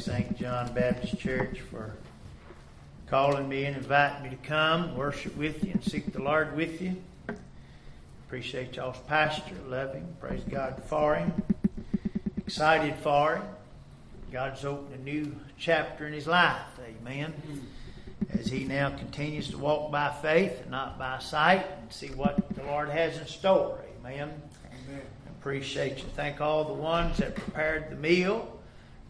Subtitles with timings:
[0.00, 0.38] St.
[0.38, 1.92] John Baptist Church for
[3.06, 6.80] calling me and inviting me to come worship with you and seek the Lord with
[6.80, 6.96] you.
[8.26, 9.54] Appreciate y'all's pastor.
[9.66, 10.06] Love him.
[10.18, 11.34] Praise God for him.
[12.38, 13.42] Excited for him.
[14.32, 16.56] God's opened a new chapter in his life.
[16.82, 17.34] Amen.
[18.30, 22.48] As he now continues to walk by faith and not by sight and see what
[22.54, 23.78] the Lord has in store.
[23.98, 24.30] Amen.
[24.64, 25.02] Amen.
[25.28, 26.04] Appreciate you.
[26.16, 28.59] Thank all the ones that prepared the meal.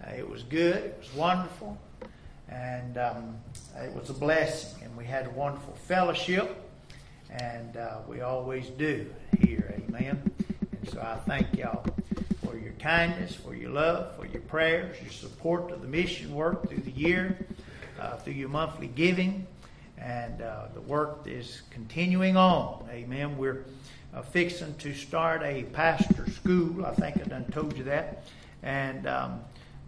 [0.02, 0.76] Uh, it was good.
[0.76, 1.78] It was wonderful.
[2.48, 3.36] And um,
[3.76, 4.82] it was a blessing.
[4.84, 6.56] And we had a wonderful fellowship.
[7.30, 9.06] And uh, we always do
[9.40, 9.74] here.
[9.88, 10.30] Amen.
[10.72, 11.84] And so I thank y'all
[12.44, 16.68] for your kindness, for your love, for your prayers, your support of the mission work
[16.68, 17.38] through the year,
[18.00, 19.46] uh, through your monthly giving.
[19.98, 22.88] And uh, the work is continuing on.
[22.90, 23.36] Amen.
[23.36, 23.66] We're
[24.14, 26.84] uh, fixing to start a pastor school.
[26.84, 28.24] I think I done told you that.
[28.62, 29.40] And um,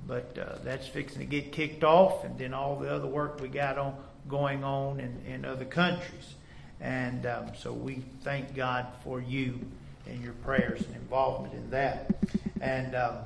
[0.06, 3.48] but uh, that's fixing to get kicked off, and then all the other work we
[3.48, 3.96] got on
[4.28, 6.34] going on in, in other countries.
[6.80, 9.60] And um, so we thank God for you
[10.06, 12.10] and your prayers and involvement in that.
[12.60, 13.16] And um,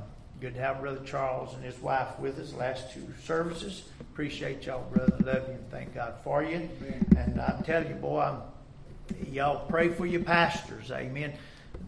[0.40, 3.84] good to have Brother Charles and his wife with us last two services.
[4.00, 5.16] Appreciate y'all, brother.
[5.24, 6.68] Love you and thank God for you.
[6.80, 7.06] Amen.
[7.16, 10.90] And I'm telling you, boy, I'm, y'all pray for your pastors.
[10.90, 11.32] Amen.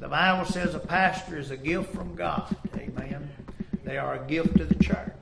[0.00, 2.54] The Bible says a pastor is a gift from God.
[2.76, 3.30] Amen.
[3.88, 5.14] They are a gift to the church.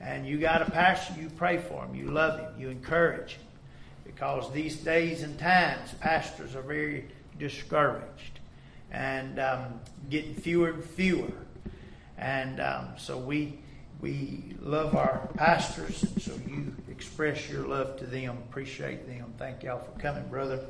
[0.00, 3.42] And you got a pastor, you pray for him, you love him, you encourage him.
[4.06, 8.40] Because these days and times, pastors are very discouraged
[8.90, 11.30] and um, getting fewer and fewer.
[12.16, 13.58] And um, so we
[14.00, 18.38] we love our pastors, and so you express your love to them.
[18.48, 19.32] Appreciate them.
[19.38, 20.60] Thank y'all for coming, brother.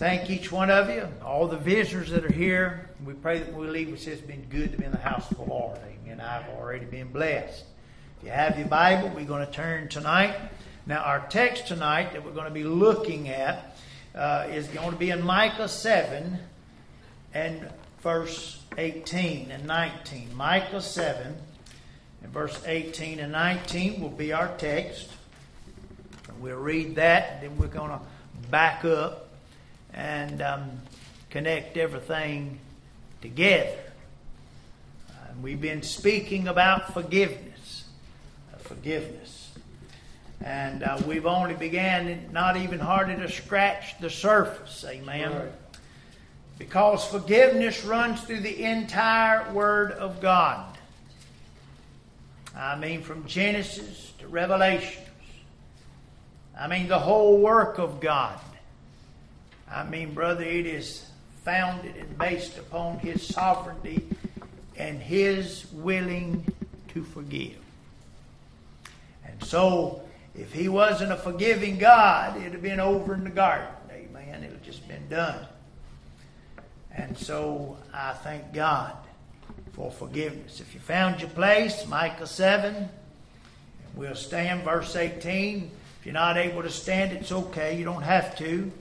[0.00, 2.88] Thank each one of you, all the visitors that are here.
[3.04, 5.30] We pray that when we leave, say it's been good to be in the house
[5.30, 5.76] of the Lord.
[5.76, 6.22] Amen.
[6.22, 7.64] I've already been blessed.
[8.16, 10.34] If you have your Bible, we're going to turn tonight.
[10.86, 13.76] Now, our text tonight that we're going to be looking at
[14.14, 16.38] uh, is going to be in Micah 7
[17.34, 20.34] and verse 18 and 19.
[20.34, 21.36] Micah 7
[22.22, 25.10] and verse 18 and 19 will be our text.
[26.40, 28.00] We'll read that, and then we're going to
[28.48, 29.29] back up
[29.94, 30.70] and um,
[31.30, 32.58] connect everything
[33.20, 33.78] together.
[35.28, 37.84] And we've been speaking about forgiveness,
[38.52, 39.52] uh, forgiveness,
[40.42, 44.84] and uh, we've only began not even hardly to scratch the surface.
[44.88, 45.32] Amen.
[45.32, 45.52] Right.
[46.58, 50.76] Because forgiveness runs through the entire Word of God.
[52.56, 55.06] I mean, from Genesis to Revelations.
[56.58, 58.38] I mean, the whole work of God.
[59.72, 61.06] I mean, brother, it is
[61.44, 64.06] founded and based upon His sovereignty
[64.76, 66.46] and His willing
[66.88, 67.56] to forgive.
[69.24, 70.02] And so,
[70.34, 73.68] if He wasn't a forgiving God, it'd have been over in the garden.
[73.90, 74.42] Amen.
[74.42, 75.46] It would have just been done.
[76.92, 78.96] And so, I thank God
[79.72, 80.60] for forgiveness.
[80.60, 82.88] If you found your place, Micah 7,
[83.94, 85.70] we'll stand verse 18.
[86.00, 87.78] If you're not able to stand, it's okay.
[87.78, 88.72] You don't have to.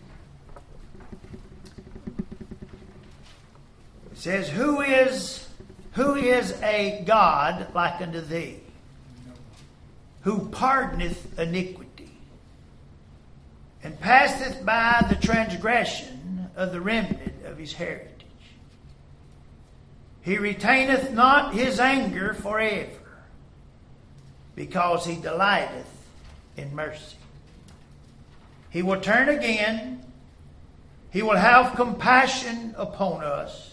[4.19, 5.47] Says, Who is
[5.93, 8.59] who is a God like unto thee?
[10.21, 12.11] Who pardoneth iniquity,
[13.81, 18.07] and passeth by the transgression of the remnant of his heritage.
[20.21, 22.91] He retaineth not his anger forever,
[24.55, 25.89] because he delighteth
[26.57, 27.15] in mercy.
[28.69, 30.03] He will turn again.
[31.11, 33.68] He will have compassion upon us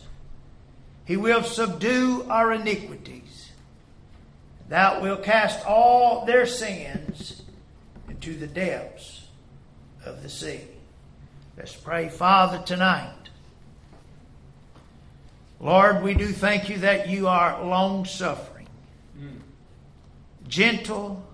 [1.07, 3.53] he will subdue our iniquities.
[4.69, 7.43] Thou wilt cast all their sins
[8.09, 9.29] into the depths
[10.05, 10.61] of the sea.
[11.57, 13.13] Let's pray, Father, tonight.
[15.61, 18.67] Lord, we do thank you that you are long suffering,
[19.19, 19.39] mm.
[20.49, 21.25] gentle,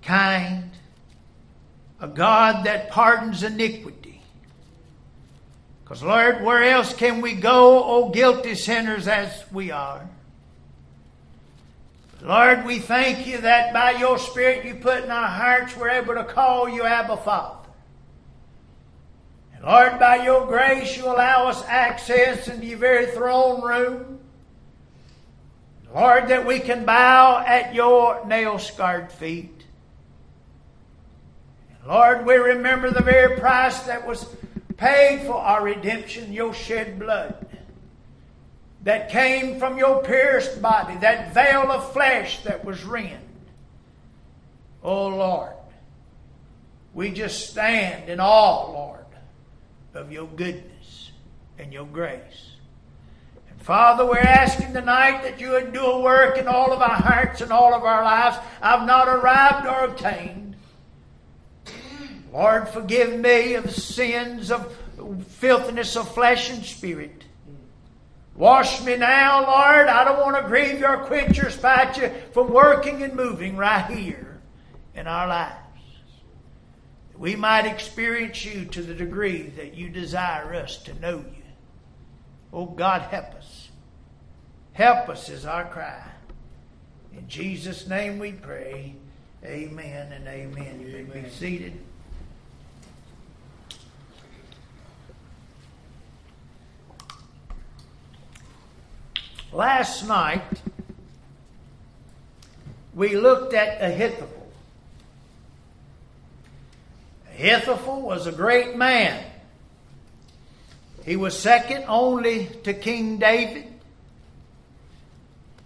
[0.00, 0.70] kind,
[2.00, 3.99] a God that pardons iniquity
[5.90, 10.08] because, Lord, where else can we go, oh guilty sinners as we are?
[12.22, 16.14] Lord, we thank you that by your Spirit you put in our hearts we're able
[16.14, 17.68] to call you Abba Father.
[19.56, 24.20] And Lord, by your grace you allow us access into your very throne room.
[25.92, 29.64] Lord, that we can bow at your nail scarred feet.
[31.80, 34.24] And Lord, we remember the very price that was
[34.80, 37.46] paid for our redemption, your shed blood.
[38.82, 43.22] that came from your pierced body, that veil of flesh that was rent.
[44.82, 45.52] Oh Lord,
[46.94, 49.04] we just stand in awe, Lord,
[49.92, 51.10] of your goodness
[51.58, 52.52] and your grace.
[53.50, 56.88] And Father, we're asking tonight that you would do a work in all of our
[56.88, 58.38] hearts and all of our lives.
[58.62, 60.49] I've not arrived or obtained.
[62.32, 64.76] Lord, forgive me of sins of
[65.28, 67.24] filthiness of flesh and spirit.
[68.36, 69.88] Wash me now, Lord.
[69.88, 73.84] I don't want to grieve or quench your spite you from working and moving right
[73.90, 74.40] here
[74.94, 75.56] in our lives.
[77.18, 81.42] We might experience you to the degree that you desire us to know you.
[82.52, 83.68] Oh, God, help us.
[84.72, 86.02] Help us is our cry.
[87.12, 88.94] In Jesus' name we pray.
[89.44, 90.80] Amen and amen.
[90.80, 91.78] You may be seated.
[99.52, 100.42] Last night,
[102.94, 104.48] we looked at Ahithophel.
[107.34, 109.24] Ahithophel was a great man.
[111.04, 113.66] He was second only to King David,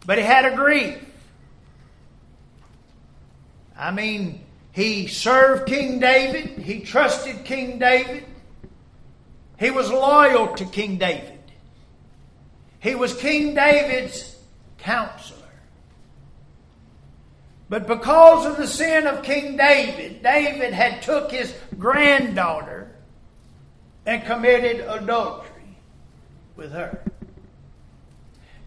[0.06, 1.04] but he had a grief.
[3.76, 4.40] I mean,
[4.72, 8.24] he served King David, he trusted King David,
[9.58, 11.33] he was loyal to King David.
[12.84, 14.36] He was King David's
[14.76, 15.40] counselor.
[17.70, 22.94] But because of the sin of King David, David had took his granddaughter
[24.04, 25.78] and committed adultery
[26.56, 27.02] with her.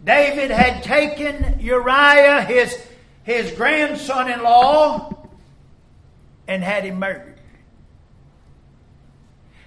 [0.03, 2.75] David had taken Uriah, his,
[3.21, 5.15] his grandson in law,
[6.47, 7.37] and had him murdered.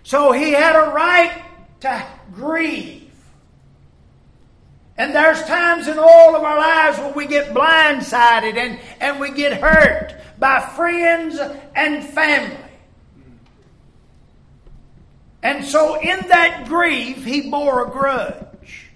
[0.03, 1.41] So he had a right
[1.83, 3.10] to grieve
[4.97, 9.31] and there's times in all of our lives when we get blindsided and, and we
[9.31, 11.39] get hurt by friends
[11.75, 12.57] and family.
[15.43, 18.91] And so in that grief, he bore a grudge.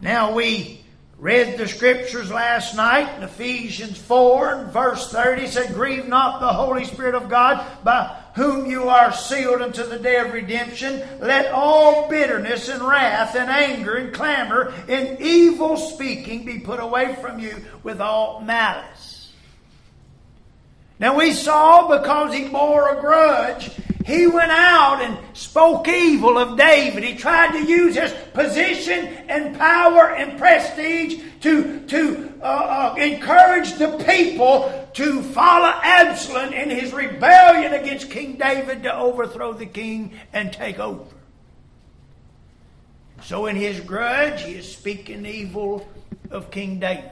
[0.00, 0.84] Now we
[1.18, 6.48] read the scriptures last night in Ephesians 4 and verse 30 said, Grieve not the
[6.48, 11.50] Holy Spirit of God by whom you are sealed unto the day of redemption, let
[11.52, 17.40] all bitterness and wrath and anger and clamor and evil speaking be put away from
[17.40, 19.05] you with all malice.
[20.98, 23.70] Now we saw because he bore a grudge,
[24.06, 27.02] he went out and spoke evil of David.
[27.02, 33.72] He tried to use his position and power and prestige to, to uh, uh, encourage
[33.74, 40.12] the people to follow Absalom in his rebellion against King David to overthrow the king
[40.32, 41.04] and take over.
[43.22, 45.88] So, in his grudge, he is speaking evil
[46.30, 47.10] of King David.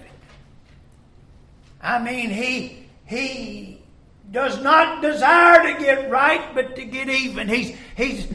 [1.82, 2.83] I mean, he,
[3.14, 3.81] he
[4.31, 7.49] does not desire to get right, but to get even.
[7.49, 8.26] He's, he's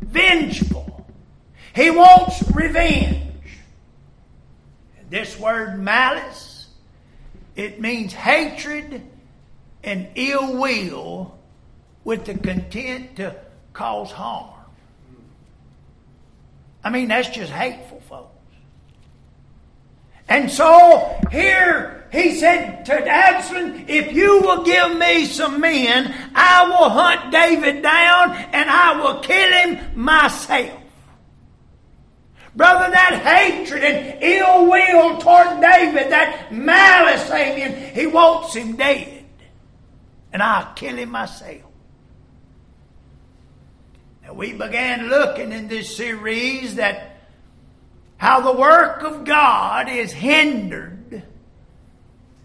[0.00, 1.06] vengeful.
[1.74, 3.22] He wants revenge.
[5.08, 6.66] This word malice,
[7.54, 9.02] it means hatred
[9.84, 11.38] and ill will
[12.02, 13.36] with the content to
[13.72, 14.50] cause harm.
[16.82, 18.32] I mean, that's just hateful, folks.
[20.28, 26.66] And so here he said to Absalom, If you will give me some men, I
[26.66, 30.80] will hunt David down and I will kill him myself.
[32.54, 39.24] Brother, that hatred and ill will toward David, that malice, amen, he wants him dead.
[40.32, 41.60] And I'll kill him myself.
[44.22, 47.18] Now, we began looking in this series that
[48.16, 50.96] how the work of God is hindered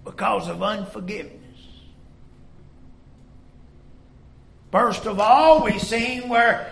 [0.04, 1.38] because of unforgiveness.
[4.72, 6.72] First of all, we've seen where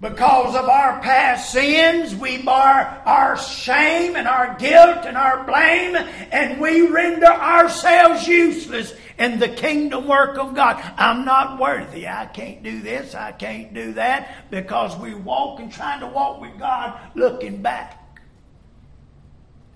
[0.00, 5.96] because of our past sins, we bar our shame and our guilt and our blame,
[6.30, 10.82] and we render ourselves useless in the kingdom work of God.
[10.98, 12.06] I'm not worthy.
[12.06, 13.14] I can't do this.
[13.14, 17.98] I can't do that because we walk and trying to walk with God looking back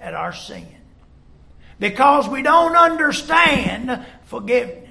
[0.01, 0.78] at our sin.
[1.79, 4.89] Because we don't understand forgiveness.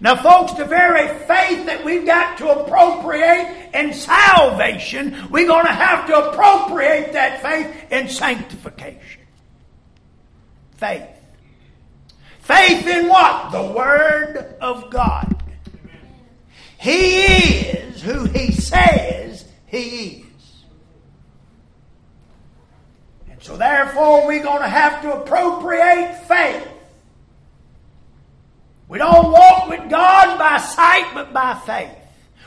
[0.00, 5.72] Now, folks, the very faith that we've got to appropriate in salvation, we're going to
[5.72, 9.20] have to appropriate that faith in sanctification.
[10.76, 11.06] Faith.
[12.40, 13.52] Faith in what?
[13.52, 15.36] The Word of God.
[16.78, 20.29] He is who He says He is.
[23.40, 26.68] So therefore, we're going to have to appropriate faith.
[28.88, 31.96] We don't walk with God by sight, but by faith.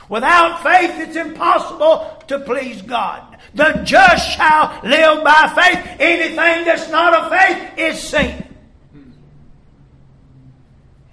[0.08, 3.38] Without faith, it's impossible to please God.
[3.54, 5.96] The just shall live by faith.
[5.98, 8.46] Anything that's not of faith is sin.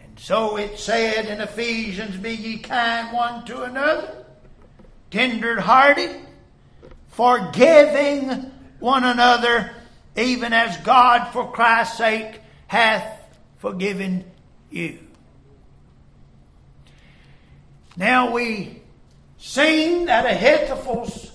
[0.04, 4.26] And so it said in Ephesians, Be ye kind one to another,
[5.10, 6.16] tender hearted,
[7.08, 8.50] forgiving
[8.82, 9.72] one another,
[10.18, 13.20] even as God for Christ's sake hath
[13.60, 14.26] forgiven
[14.70, 15.00] you.
[17.96, 18.82] Now we
[19.38, 21.32] seen that Ahithophel's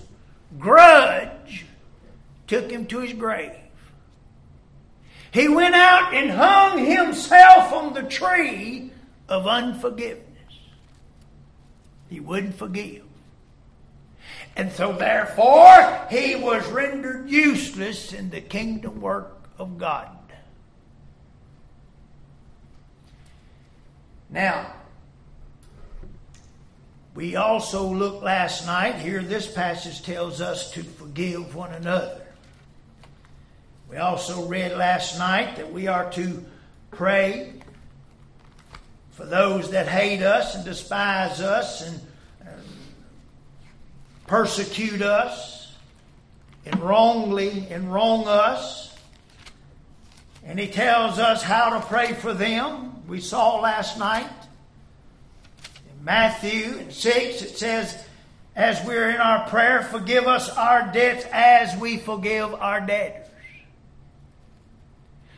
[0.59, 1.65] grudge
[2.47, 3.51] took him to his grave.
[5.31, 8.91] He went out and hung himself on the tree
[9.27, 10.23] of unforgiveness.
[12.09, 13.06] He wouldn't forgive.
[14.57, 20.09] And so, therefore, he was rendered useless in the kingdom work of God.
[24.31, 24.73] Now,
[27.13, 32.21] we also looked last night, here this passage tells us to forgive one another.
[33.91, 36.43] We also read last night that we are to
[36.89, 37.53] pray
[39.11, 42.01] for those that hate us and despise us and
[44.27, 45.73] persecute us
[46.65, 48.95] and wrongly and wrong us.
[50.45, 53.07] And he tells us how to pray for them.
[53.07, 54.29] We saw last night
[55.89, 58.03] in Matthew 6, it says,
[58.55, 63.27] as we're in our prayer, forgive us our debts as we forgive our debtors.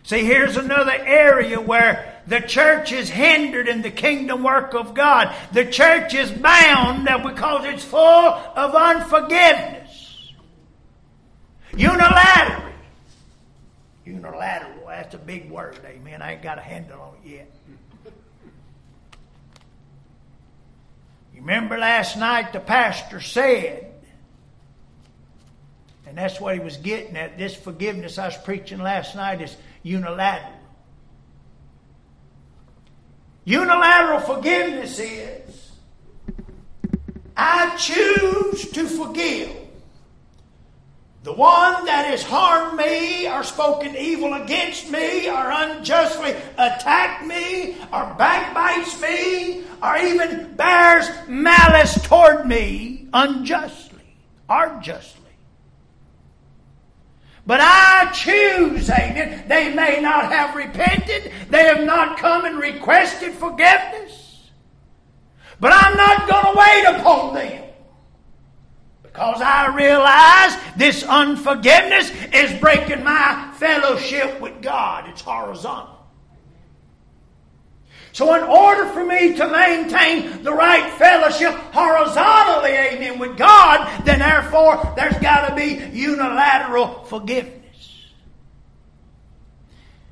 [0.03, 5.36] See, here's another area where the church is hindered in the kingdom work of God.
[5.51, 10.31] The church is bound because it's full of unforgiveness.
[11.75, 12.71] Unilateral.
[14.05, 14.88] Unilateral.
[14.88, 16.21] That's a big word, amen.
[16.21, 17.51] I ain't got a handle on it yet.
[21.36, 23.93] Remember last night the pastor said,
[26.05, 27.38] and that's what he was getting at.
[27.38, 30.59] This forgiveness I was preaching last night is unilateral.
[33.50, 35.72] Unilateral forgiveness is
[37.36, 39.50] I choose to forgive
[41.24, 47.75] the one that has harmed me or spoken evil against me or unjustly attacked me
[47.91, 54.13] or backbites me or even bears malice toward me unjustly
[54.48, 55.18] or justly.
[57.50, 59.46] But I choose, amen.
[59.48, 61.32] They may not have repented.
[61.50, 64.51] They have not come and requested forgiveness.
[65.60, 67.63] But I'm not going to wait upon them.
[69.01, 75.10] Because I realize this unforgiveness is breaking my fellowship with God.
[75.10, 75.99] It's horizontal.
[78.19, 84.19] So, in order for me to maintain the right fellowship horizontally, amen, with God, then
[84.19, 88.07] therefore there's got to be unilateral forgiveness.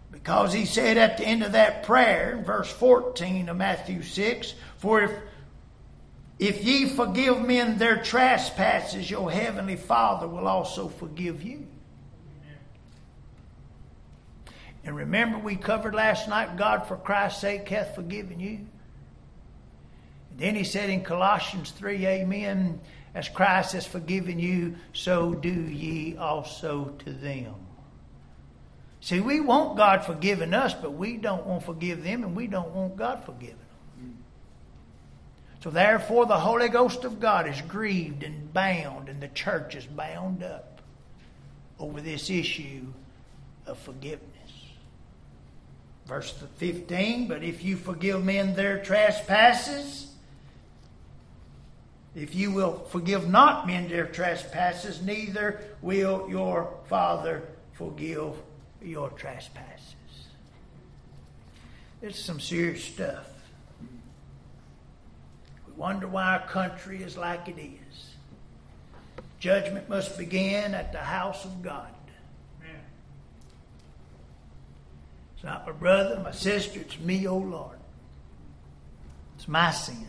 [0.09, 4.53] Because he said at the end of that prayer, in verse 14 of Matthew 6,
[4.77, 5.11] For if,
[6.39, 11.67] if ye forgive men their trespasses, your heavenly Father will also forgive you.
[14.88, 18.65] And remember, we covered last night, God for Christ's sake hath forgiven you.
[20.32, 22.79] And then he said in Colossians 3, Amen,
[23.13, 27.53] as Christ has forgiven you, so do ye also to them.
[29.01, 32.48] See, we want God forgiving us, but we don't want to forgive them, and we
[32.48, 33.58] don't want God forgiving
[33.98, 34.17] them.
[35.63, 39.86] So therefore, the Holy Ghost of God is grieved and bound, and the church is
[39.86, 40.82] bound up
[41.77, 42.86] over this issue
[43.65, 44.26] of forgiveness.
[46.07, 50.07] Verse 15, but if you forgive men their trespasses,
[52.15, 58.33] if you will forgive not men their trespasses, neither will your Father forgive
[58.81, 59.95] your trespasses.
[62.01, 63.27] It's some serious stuff.
[65.67, 68.15] We wonder why our country is like it is.
[69.39, 71.89] Judgment must begin at the house of God.
[75.37, 77.77] It's not my brother, my sister, it's me, oh Lord.
[79.38, 80.06] It's my sin.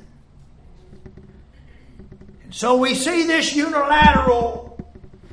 [2.42, 4.85] And so we see this unilateral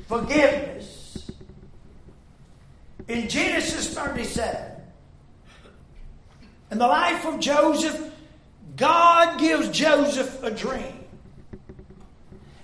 [0.06, 1.28] forgiveness
[3.08, 4.80] in Genesis 37.
[6.70, 8.12] In the life of Joseph,
[8.76, 11.04] God gives Joseph a dream.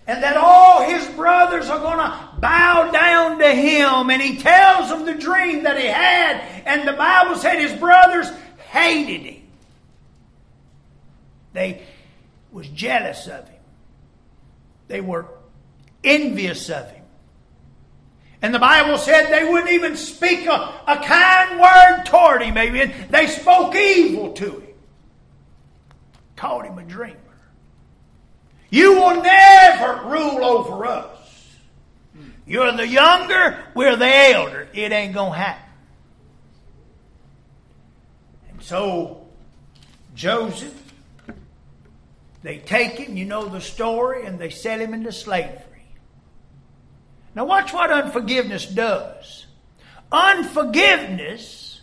[0.06, 4.90] And that all his brothers are going to bow down to him and he tells
[4.90, 6.42] of the dream that he had.
[6.66, 8.28] And the Bible said his brothers
[8.68, 9.42] hated him.
[11.52, 11.82] They
[12.50, 13.60] was jealous of him.
[14.88, 15.26] They were
[16.02, 17.04] envious of him.
[18.42, 22.58] And the Bible said they wouldn't even speak a, a kind word toward him.
[22.58, 22.92] Amen.
[23.08, 24.74] They spoke evil to him.
[26.34, 27.18] Called him a dreamer.
[28.68, 31.11] You will never rule over us.
[32.46, 34.68] You're the younger, we're the elder.
[34.72, 35.70] It ain't going to happen.
[38.50, 39.26] And so,
[40.14, 40.74] Joseph,
[42.42, 45.62] they take him, you know the story, and they sell him into slavery.
[47.34, 49.46] Now, watch what unforgiveness does.
[50.10, 51.80] Unforgiveness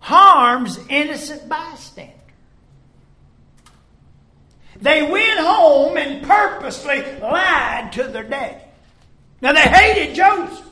[0.00, 2.13] harms innocent bystanders.
[4.84, 8.62] They went home and purposely lied to their daddy.
[9.40, 10.68] Now, they hated Joseph,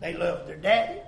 [0.00, 1.00] they loved their daddy.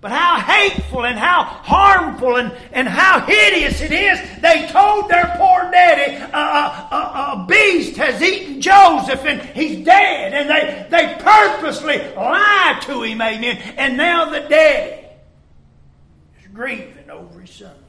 [0.00, 4.18] But how hateful and how harmful and, and how hideous it is.
[4.40, 10.32] They told their poor daddy, a, a, a, beast has eaten Joseph and he's dead.
[10.32, 13.58] And they, they purposely lied to him, amen.
[13.76, 15.06] And now the daddy
[16.40, 17.81] is grieving over his son.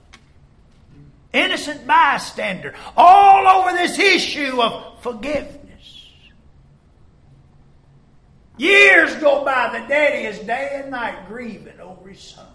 [1.34, 5.60] Innocent bystander all over this issue of forgiveness.
[8.58, 12.46] Years go by, the daddy is day and night grieving over his son.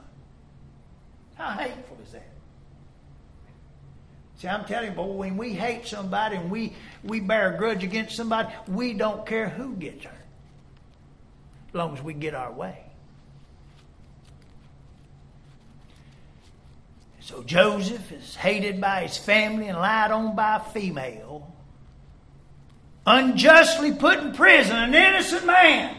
[1.34, 2.22] How hateful is that?
[4.36, 7.82] See, I'm telling you, boy, when we hate somebody and we, we bear a grudge
[7.82, 10.14] against somebody, we don't care who gets hurt.
[11.70, 12.87] As long as we get our way.
[17.28, 21.52] So Joseph is hated by his family and lied on by a female
[23.04, 25.94] unjustly put in prison an innocent man.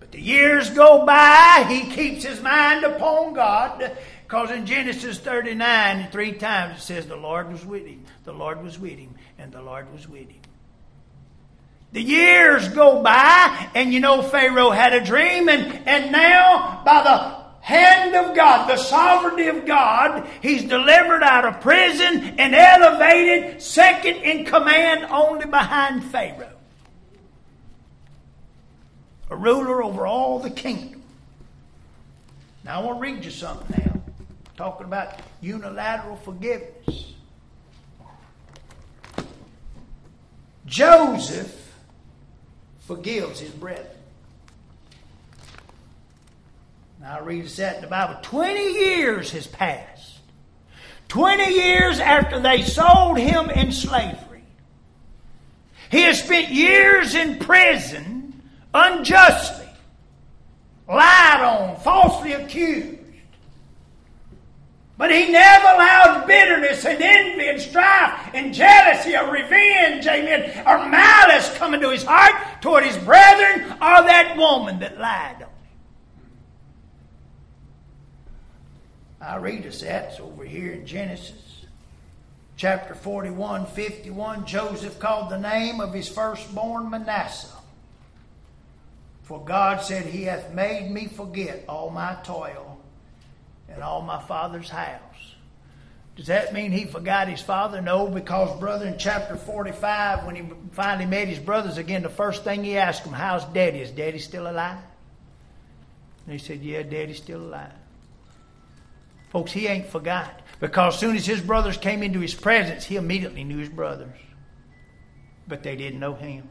[0.00, 3.94] But the years go by, he keeps his mind upon God.
[4.22, 8.64] Because in Genesis 39, three times it says the Lord was with him, the Lord
[8.64, 10.40] was with him, and the Lord was with him.
[11.92, 17.02] The years go by, and you know Pharaoh had a dream, and, and now by
[17.02, 23.62] the hand of God, the sovereignty of God, he's delivered out of prison and elevated
[23.62, 26.50] second in command only behind Pharaoh.
[29.30, 31.02] A ruler over all the kingdom.
[32.64, 33.98] Now I want to read you something now.
[34.58, 37.14] Talking about unilateral forgiveness.
[40.66, 41.74] Joseph
[42.80, 43.93] forgives his brethren.
[47.04, 48.16] Now, I read that in the Bible.
[48.22, 50.20] 20 years has passed.
[51.08, 54.42] 20 years after they sold him in slavery.
[55.90, 59.68] He has spent years in prison unjustly,
[60.88, 63.00] lied on, falsely accused.
[64.96, 70.88] But he never allowed bitterness and envy and strife and jealousy or revenge, amen, or
[70.88, 75.53] malice come into his heart toward his brethren or that woman that lied on
[79.24, 81.54] I read us that's over here in Genesis
[82.56, 84.46] chapter 41, 51.
[84.46, 87.48] Joseph called the name of his firstborn Manasseh.
[89.22, 92.78] For God said, He hath made me forget all my toil
[93.68, 95.00] and all my father's house.
[96.16, 97.80] Does that mean he forgot his father?
[97.80, 102.44] No, because, brother, in chapter 45, when he finally met his brothers again, the first
[102.44, 103.80] thing he asked them, How's daddy?
[103.80, 104.78] Is daddy still alive?
[106.26, 107.72] And he said, Yeah, daddy's still alive.
[109.34, 110.42] Folks, he ain't forgot.
[110.60, 114.16] Because as soon as his brothers came into his presence, he immediately knew his brothers.
[115.48, 116.48] But they didn't know him.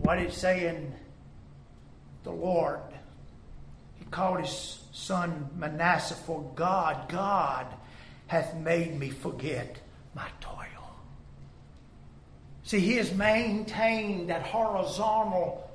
[0.00, 0.92] What did it say in
[2.24, 2.80] the Lord?
[4.00, 7.66] He called his son Manasseh, for God, God
[8.26, 9.78] hath made me forget
[10.12, 10.56] my toil.
[12.64, 15.70] See, he has maintained that horizontal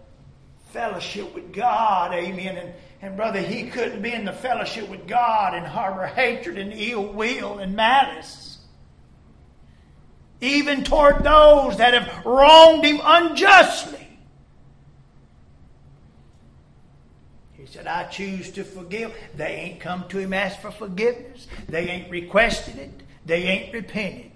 [0.74, 2.58] fellowship with God, amen.
[2.58, 6.72] And and brother, he couldn't be in the fellowship with God and harbor hatred and
[6.72, 8.60] ill will and malice.
[10.39, 14.08] Even toward those that have wronged him unjustly.
[17.52, 19.13] He said, I choose to forgive.
[19.36, 21.48] They ain't come to him ask for forgiveness.
[21.68, 23.04] They ain't requested it.
[23.26, 24.32] They ain't repented.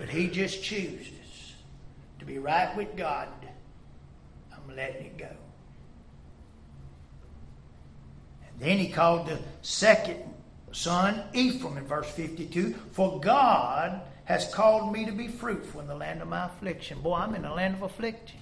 [0.00, 1.54] But he just chooses
[2.18, 3.28] to be right with God.
[4.52, 5.28] I'm letting it go.
[8.62, 10.22] Then he called the second
[10.70, 15.96] son Ephraim in verse 52 For God has called me to be fruitful in the
[15.96, 17.00] land of my affliction.
[17.00, 18.38] Boy, I'm in the land of affliction.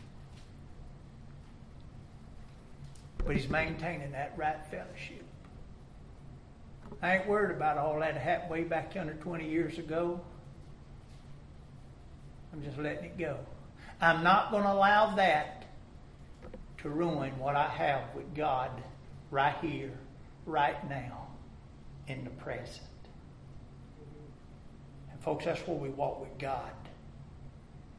[3.24, 5.24] But he's maintaining that right fellowship.
[7.00, 10.20] I ain't worried about all that happened way back under 20 years ago.
[12.52, 13.38] I'm just letting it go.
[14.02, 15.64] I'm not going to allow that
[16.82, 18.70] to ruin what I have with God
[19.30, 19.92] right here,
[20.46, 21.28] right now,
[22.06, 22.86] in the present.
[25.10, 26.72] And folks, that's where we walk with God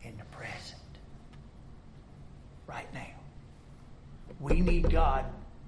[0.04, 0.82] in the present,
[2.68, 3.06] right now.
[4.40, 5.26] We need God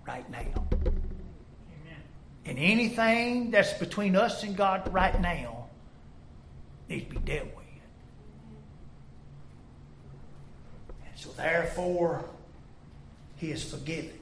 [0.08, 0.68] right now.
[0.82, 2.02] Amen.
[2.46, 5.68] And anything that's between us and God right now
[6.90, 7.64] needs to be dealt with.
[11.06, 12.26] And so, therefore,
[13.38, 14.20] He is forgiven.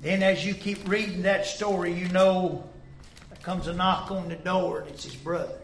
[0.00, 2.68] Then, as you keep reading that story, you know
[3.30, 5.56] there comes a knock on the door, and it's his brothers.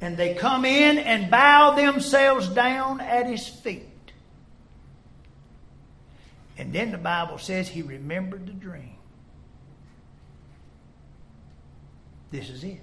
[0.00, 3.86] And they come in and bow themselves down at his feet.
[6.58, 8.96] And then the Bible says he remembered the dream.
[12.30, 12.80] This is it.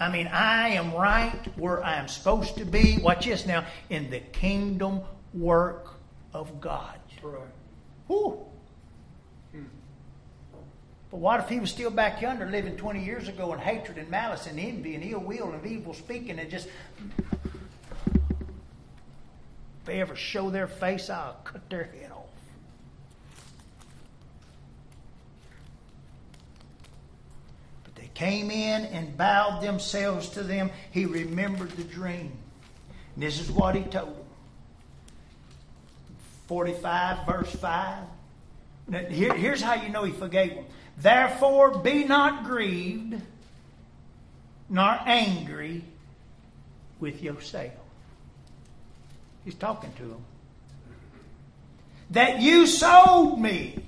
[0.00, 2.98] I mean, I am right where I am supposed to be.
[3.02, 5.02] Watch this now in the kingdom
[5.34, 5.99] work
[6.32, 6.98] of God.
[7.22, 7.40] Right.
[8.06, 8.38] Whew.
[9.52, 9.64] Hmm.
[11.10, 14.08] But what if he was still back yonder living 20 years ago in hatred and
[14.10, 16.68] malice and envy and ill will and evil speaking and just.
[19.80, 22.26] If they ever show their face, I'll cut their head off.
[27.84, 30.70] But they came in and bowed themselves to them.
[30.92, 32.32] He remembered the dream.
[33.14, 34.29] And this is what he told them.
[36.50, 37.98] 45, verse 5.
[38.88, 40.64] Now, here, here's how you know he forgave them.
[40.98, 43.22] Therefore, be not grieved,
[44.68, 45.84] nor angry
[46.98, 47.70] with yourself.
[49.44, 50.24] He's talking to them.
[52.10, 53.78] That you sold me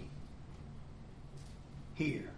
[1.96, 2.31] here.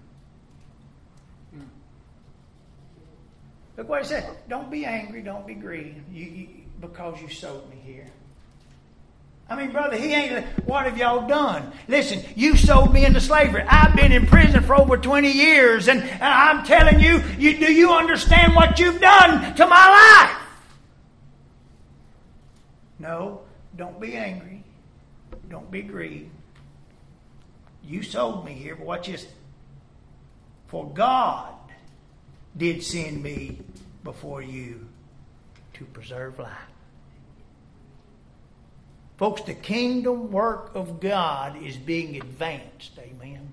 [3.76, 4.26] Look what he said.
[4.48, 6.48] Don't be angry, don't be grieved you, you,
[6.80, 8.06] because you sold me here.
[9.48, 10.44] I mean, brother, he ain't.
[10.66, 11.70] What have y'all done?
[11.86, 13.62] Listen, you sold me into slavery.
[13.62, 17.92] I've been in prison for over 20 years, and I'm telling you, you do you
[17.92, 20.40] understand what you've done to my life?
[22.98, 23.40] No,
[23.76, 24.64] don't be angry.
[25.50, 26.30] Don't be grieved.
[27.86, 29.26] You sold me here, but watch this.
[30.68, 31.52] For God
[32.56, 33.58] did send me
[34.02, 34.88] before you
[35.74, 36.73] to preserve life.
[39.16, 42.98] Folks, the kingdom work of God is being advanced.
[42.98, 43.48] Amen.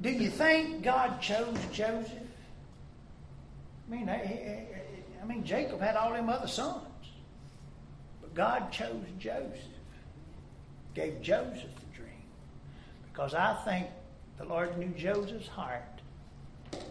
[0.00, 2.12] Do you think God chose Joseph?
[3.86, 6.84] I mean, I, mean, Jacob had all them other sons,
[8.22, 9.58] but God chose Joseph,
[10.94, 12.22] gave Joseph the dream,
[13.12, 13.88] because I think
[14.38, 16.00] the Lord knew Joseph's heart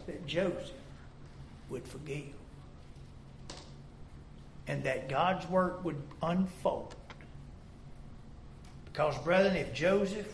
[0.06, 0.72] that Joseph
[1.70, 2.39] would forgive
[4.70, 6.96] and that God's work would unfold.
[8.86, 10.32] Because, brethren, if Joseph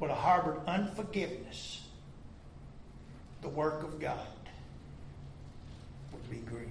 [0.00, 1.82] would have harbored unforgiveness,
[3.42, 4.26] the work of God
[6.12, 6.70] would be grieved.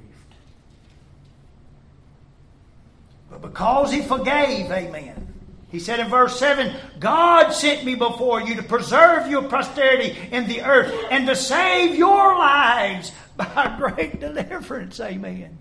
[3.29, 5.31] But because he forgave, amen.
[5.69, 10.47] He said in verse 7 God sent me before you to preserve your posterity in
[10.47, 14.99] the earth and to save your lives by great deliverance.
[14.99, 15.59] Amen.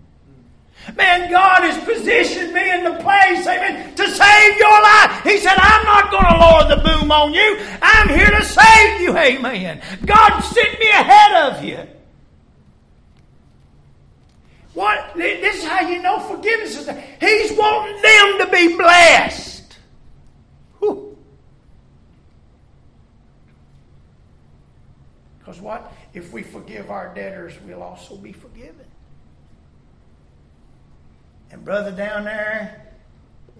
[0.95, 5.23] Man, God has positioned me in the place, amen, to save your life.
[5.23, 7.57] He said, I'm not going to lower the boom on you.
[7.81, 9.81] I'm here to save you, amen.
[10.05, 11.79] God sent me ahead of you.
[14.73, 15.13] What?
[15.15, 16.89] This is how you know forgiveness is.
[17.19, 19.77] He's wanting them to be blessed.
[25.39, 25.93] Because what?
[26.13, 28.85] If we forgive our debtors, we'll also be forgiven.
[31.53, 32.81] And brother down there,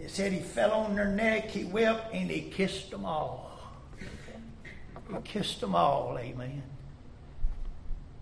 [0.02, 3.52] it said he fell on their neck, he wept, and he kissed them all.
[4.00, 6.64] He kissed them all, amen.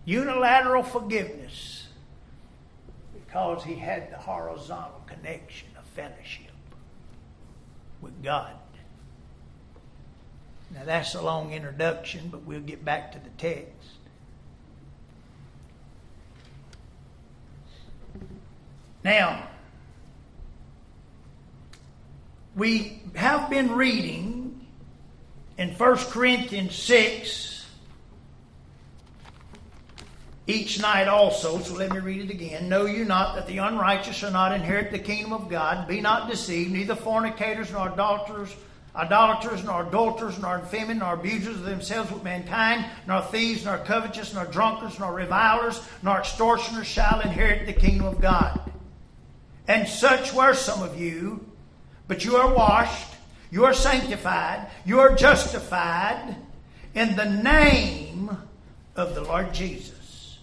[0.04, 1.88] Unilateral forgiveness
[3.14, 6.52] because he had the horizontal connection of fellowship
[8.02, 8.52] with God.
[10.74, 13.72] Now that's a long introduction, but we'll get back to the text.
[19.04, 19.48] Now,
[22.56, 24.66] we have been reading
[25.58, 27.66] in 1 Corinthians 6
[30.48, 31.60] each night also.
[31.60, 32.68] So let me read it again.
[32.68, 35.88] Know you not that the unrighteous shall not inherit the kingdom of God?
[35.88, 38.56] Be not deceived, neither fornicators nor adulterers
[38.96, 44.34] idolaters, nor adulterers, nor infamous, nor abusers of themselves with mankind, nor thieves, nor covetous,
[44.34, 48.60] nor drunkards, nor revilers, nor extortioners shall inherit the kingdom of God.
[49.68, 51.46] And such were some of you,
[52.12, 53.08] but you are washed,
[53.52, 56.36] you are sanctified, you are justified
[56.94, 58.30] in the name
[58.98, 60.38] of the Lord Jesus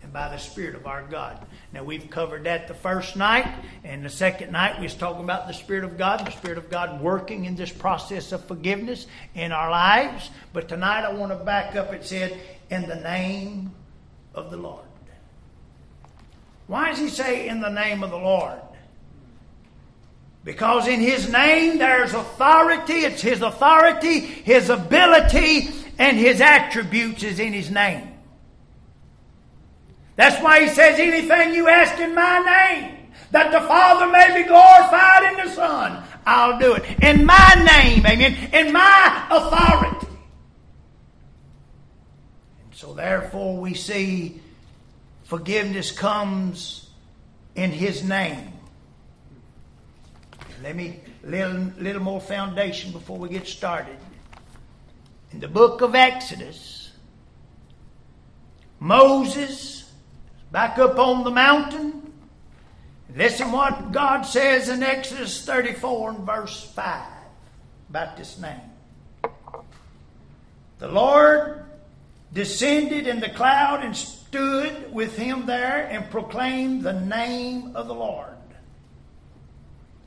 [0.00, 1.44] and by the Spirit of our God.
[1.72, 5.48] Now we've covered that the first night, and the second night we was talking about
[5.48, 9.50] the Spirit of God, the Spirit of God working in this process of forgiveness in
[9.50, 10.30] our lives.
[10.52, 11.92] But tonight I want to back up.
[11.92, 12.38] It said,
[12.70, 13.74] "In the name
[14.36, 14.86] of the Lord."
[16.68, 18.60] Why does he say "in the name of the Lord"?
[20.46, 23.00] Because in his name there's authority.
[23.00, 28.12] It's his authority, his ability, and his attributes is in his name.
[30.14, 34.48] That's why he says, anything you ask in my name, that the Father may be
[34.48, 36.84] glorified in the Son, I'll do it.
[37.02, 38.50] In my name, amen.
[38.52, 40.06] In my authority.
[42.64, 44.40] And so therefore we see
[45.24, 46.88] forgiveness comes
[47.56, 48.52] in his name.
[50.62, 53.96] Let me little little more foundation before we get started.
[55.32, 56.92] In the book of Exodus,
[58.80, 59.90] Moses
[60.50, 62.12] back up on the mountain.
[63.14, 67.02] Listen what God says in Exodus 34 and verse 5
[67.88, 68.60] about this name.
[70.78, 71.64] The Lord
[72.32, 77.94] descended in the cloud and stood with him there and proclaimed the name of the
[77.94, 78.35] Lord.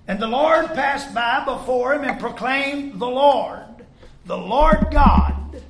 [0.09, 3.63] And the Lord passed by before him and proclaimed the Lord,
[4.25, 5.61] the Lord God.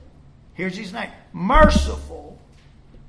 [0.53, 2.39] Here's his name merciful,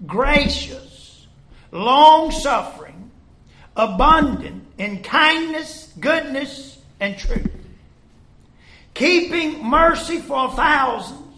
[0.05, 1.29] gracious
[1.71, 3.13] long suffering,
[3.77, 7.49] abundant in kindness, goodness, and truth,
[8.95, 11.37] keeping mercy for thousands,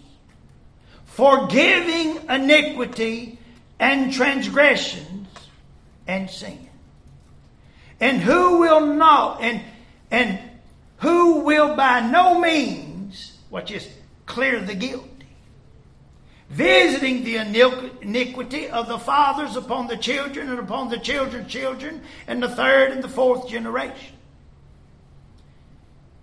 [1.04, 3.38] forgiving iniquity
[3.78, 5.28] and transgressions
[6.06, 6.70] and sin.
[8.00, 9.60] And who will not, and,
[10.12, 10.38] and
[10.98, 13.88] who will by no means, what is,
[14.26, 15.08] clear the guilt
[16.52, 22.42] visiting the iniquity of the fathers upon the children and upon the children's children and
[22.42, 24.14] the third and the fourth generation.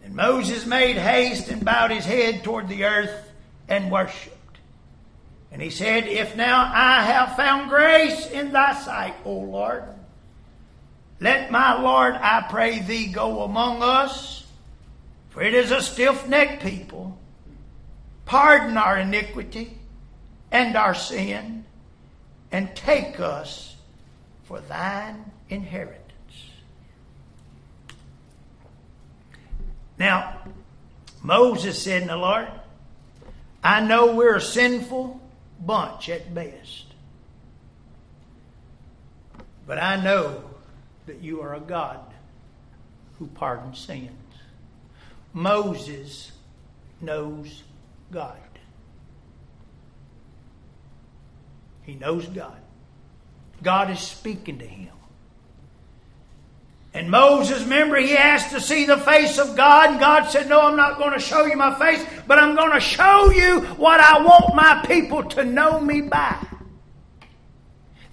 [0.04, 3.32] And Moses made haste and bowed his head toward the earth
[3.68, 4.60] and worshipped.
[5.52, 9.84] And he said, If now I have found grace in thy sight, O Lord,
[11.20, 14.46] let my Lord, I pray thee, go among us,
[15.30, 17.18] for it is a stiff necked people.
[18.26, 19.78] Pardon our iniquity
[20.52, 21.66] and our sin,
[22.52, 23.76] and take us
[24.46, 26.06] for thine inheritance.
[29.98, 30.38] Now,
[31.22, 32.48] Moses said, "The Lord,
[33.64, 35.20] I know we're a sinful
[35.60, 36.86] bunch at best.
[39.68, 40.49] But I know
[41.10, 42.00] that you are a God
[43.18, 44.12] who pardons sins.
[45.34, 46.32] Moses
[47.02, 47.64] knows
[48.12, 48.38] God.
[51.82, 52.62] He knows God.
[53.64, 54.94] God is speaking to him.
[56.94, 60.62] And Moses, remember, he asked to see the face of God, and God said, No,
[60.62, 64.00] I'm not going to show you my face, but I'm going to show you what
[64.00, 66.38] I want my people to know me by.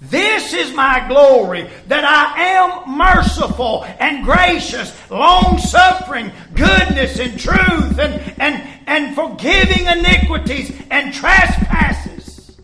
[0.01, 7.99] This is my glory, that I am merciful and gracious, long suffering, goodness and truth,
[7.99, 12.59] and, and, and forgiving iniquities and trespasses.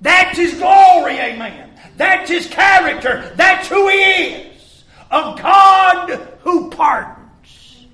[0.00, 1.70] That's his glory, amen.
[1.96, 3.32] That's his character.
[3.34, 4.84] That's who he is.
[5.10, 6.10] A God
[6.42, 7.86] who pardons.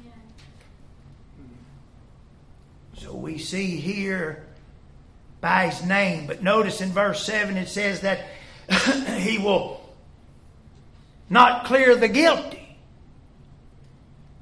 [2.99, 4.43] So we see here
[5.44, 6.26] by his name.
[6.26, 8.20] But notice in verse 7 it says that
[9.18, 9.78] he will
[11.28, 12.63] not clear the guilty.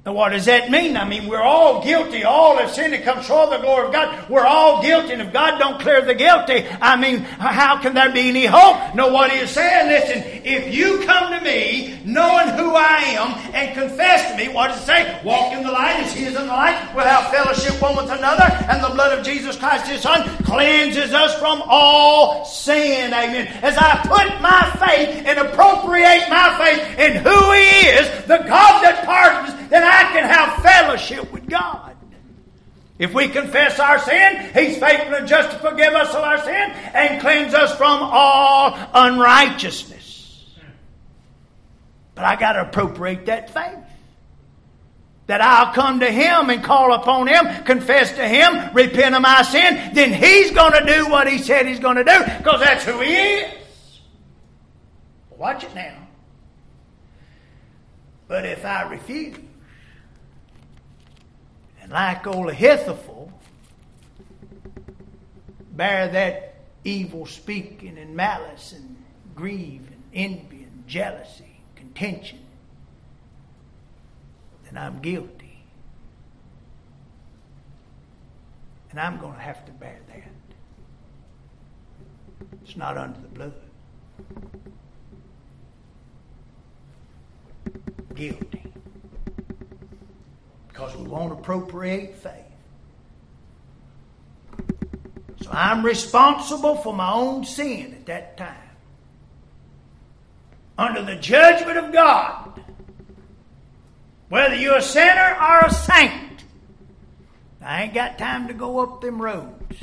[0.05, 0.97] Now, what does that mean?
[0.97, 2.25] I mean, we're all guilty.
[2.25, 4.29] All have sinned and come short of the glory of God.
[4.29, 8.11] We're all guilty, and if God don't clear the guilty, I mean, how can there
[8.11, 8.95] be any hope?
[8.95, 13.55] No, what He is saying, listen, if you come to me knowing who I am
[13.55, 15.21] and confess to me, what does it say?
[15.23, 16.93] Walk in the light as He is in the light.
[16.93, 21.13] We'll have fellowship one with another, and the blood of Jesus Christ, His Son, cleanses
[21.13, 23.13] us from all sin.
[23.13, 23.47] Amen.
[23.63, 28.83] As I put my faith and appropriate my faith in who He is, the God
[28.83, 31.95] that pardons, then I can have fellowship with God.
[32.99, 36.71] If we confess our sin, He's faithful and just to forgive us of our sin
[36.93, 40.45] and cleanse us from all unrighteousness.
[42.15, 43.79] But I got to appropriate that faith.
[45.27, 49.41] That I'll come to Him and call upon Him, confess to Him, repent of my
[49.41, 52.83] sin, then He's going to do what He said He's going to do because that's
[52.83, 53.53] who He is.
[55.37, 55.95] Watch it now.
[58.27, 59.37] But if I refuse,
[61.83, 63.29] and like old Ahithophel,
[65.73, 68.95] bear that evil speaking and malice and
[69.35, 72.39] grieve and envy and jealousy, and contention,
[74.63, 75.65] then I'm guilty.
[78.91, 80.31] And I'm going to have to bear that.
[82.63, 83.53] It's not under the blood.
[88.13, 88.62] Guilty.
[90.73, 92.33] Because we won't appropriate faith.
[95.43, 98.57] So I'm responsible for my own sin at that time.
[100.75, 102.63] Under the judgment of God.
[104.29, 106.43] Whether you're a sinner or a saint.
[107.61, 109.77] I ain't got time to go up them roads.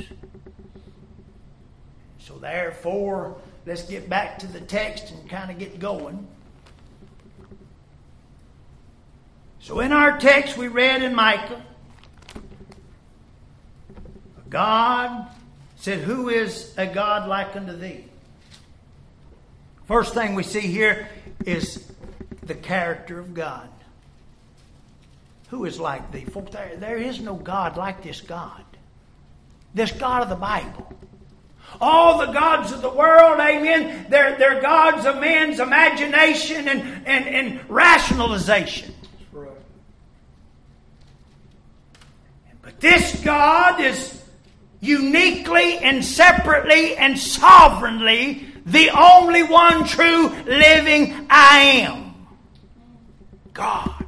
[2.19, 6.27] So therefore, let's get back to the text and kind of get going.
[9.61, 11.61] So in our text we read in Micah,
[14.49, 15.27] God
[15.77, 18.05] said, Who is a God like unto thee?
[19.85, 21.07] First thing we see here
[21.45, 21.91] is
[22.43, 23.69] the character of God.
[25.49, 26.25] Who is like thee?
[26.25, 28.63] Folks, there, there is no God like this God.
[29.75, 30.91] This God of the Bible.
[31.79, 37.27] All the gods of the world, amen, they're, they're gods of man's imagination and, and,
[37.27, 38.93] and rationalization.
[42.61, 44.21] But this God is
[44.81, 52.13] uniquely and separately and sovereignly the only one true living I am.
[53.53, 54.05] God.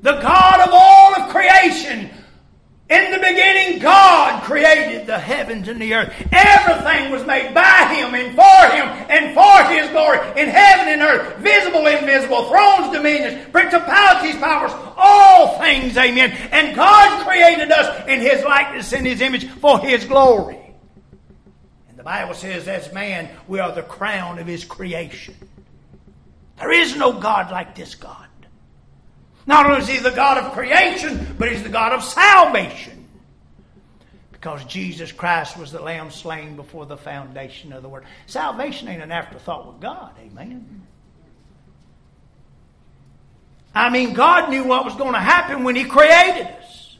[0.00, 2.10] The God of all of creation
[2.90, 6.12] in the beginning, God created the heavens and the earth.
[6.32, 11.00] Everything was made by Him and for Him and for His glory in heaven and
[11.00, 16.32] earth, visible, invisible, thrones, dominions, principalities, powers, all things, amen.
[16.50, 20.58] And God created us in His likeness and His image for His glory.
[21.88, 25.36] And the Bible says, as man, we are the crown of His creation.
[26.58, 28.26] There is no God like this God.
[29.46, 33.08] Not only is he the God of creation, but he's the God of salvation.
[34.32, 38.06] Because Jesus Christ was the lamb slain before the foundation of the world.
[38.26, 40.86] Salvation ain't an afterthought with God, amen.
[43.74, 46.96] I mean, God knew what was going to happen when he created us.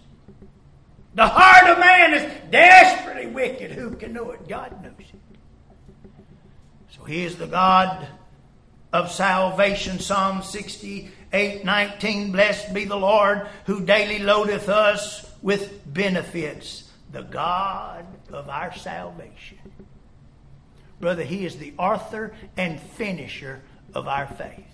[1.15, 3.73] The heart of man is desperately wicked.
[3.73, 4.47] Who can know it?
[4.49, 5.21] God knows it.
[6.91, 8.07] So he is the God
[8.93, 9.99] of salvation.
[9.99, 17.23] Psalm 60 8 19, blessed be the Lord who daily loadeth us with benefits, the
[17.23, 19.59] God of our salvation.
[21.01, 23.63] Brother, He is the author and finisher
[23.95, 24.67] of our faith.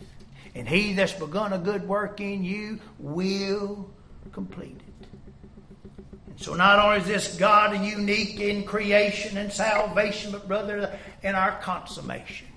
[0.55, 3.91] And He that's begun a good work in you will
[4.33, 5.09] complete it.
[6.29, 11.35] And so not only is this God unique in creation and salvation, but brother, in
[11.35, 12.49] our consummation.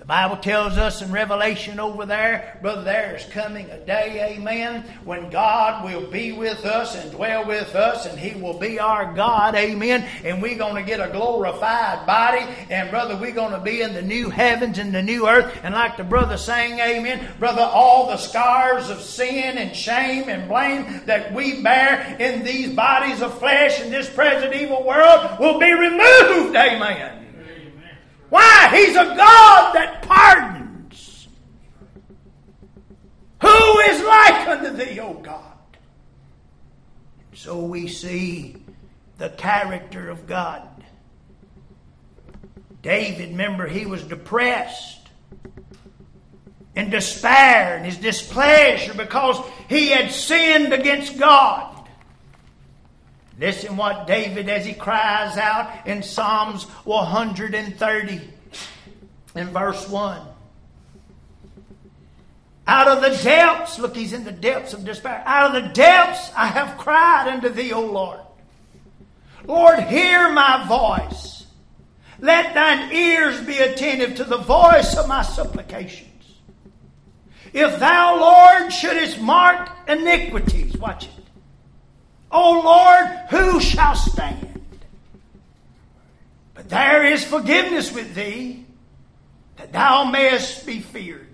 [0.00, 4.82] The Bible tells us in Revelation over there, brother, there is coming a day, amen,
[5.04, 9.12] when God will be with us and dwell with us, and He will be our
[9.12, 10.08] God, amen.
[10.24, 13.92] And we're going to get a glorified body, and brother, we're going to be in
[13.92, 15.54] the new heavens and the new earth.
[15.62, 20.48] And like the brother sang, amen, brother, all the scars of sin and shame and
[20.48, 25.60] blame that we bear in these bodies of flesh in this present evil world will
[25.60, 27.19] be removed, amen.
[28.70, 31.28] He's a God that pardons.
[33.40, 35.44] Who is like unto thee, O God?
[37.32, 38.56] So we see
[39.18, 40.68] the character of God.
[42.82, 45.08] David, remember, he was depressed
[46.76, 51.88] and despair and his displeasure because he had sinned against God.
[53.38, 58.20] Listen what David as he cries out in Psalms 130
[59.34, 60.20] in verse 1.
[62.66, 65.22] Out of the depths, look, he's in the depths of despair.
[65.26, 68.20] Out of the depths I have cried unto thee, O Lord.
[69.44, 71.46] Lord, hear my voice.
[72.20, 76.06] Let thine ears be attentive to the voice of my supplications.
[77.52, 81.20] If thou, Lord, shouldest mark iniquities, watch it
[82.30, 84.62] O Lord, who shall stand?
[86.54, 88.64] But there is forgiveness with thee,
[89.60, 91.26] that thou mayest be feared.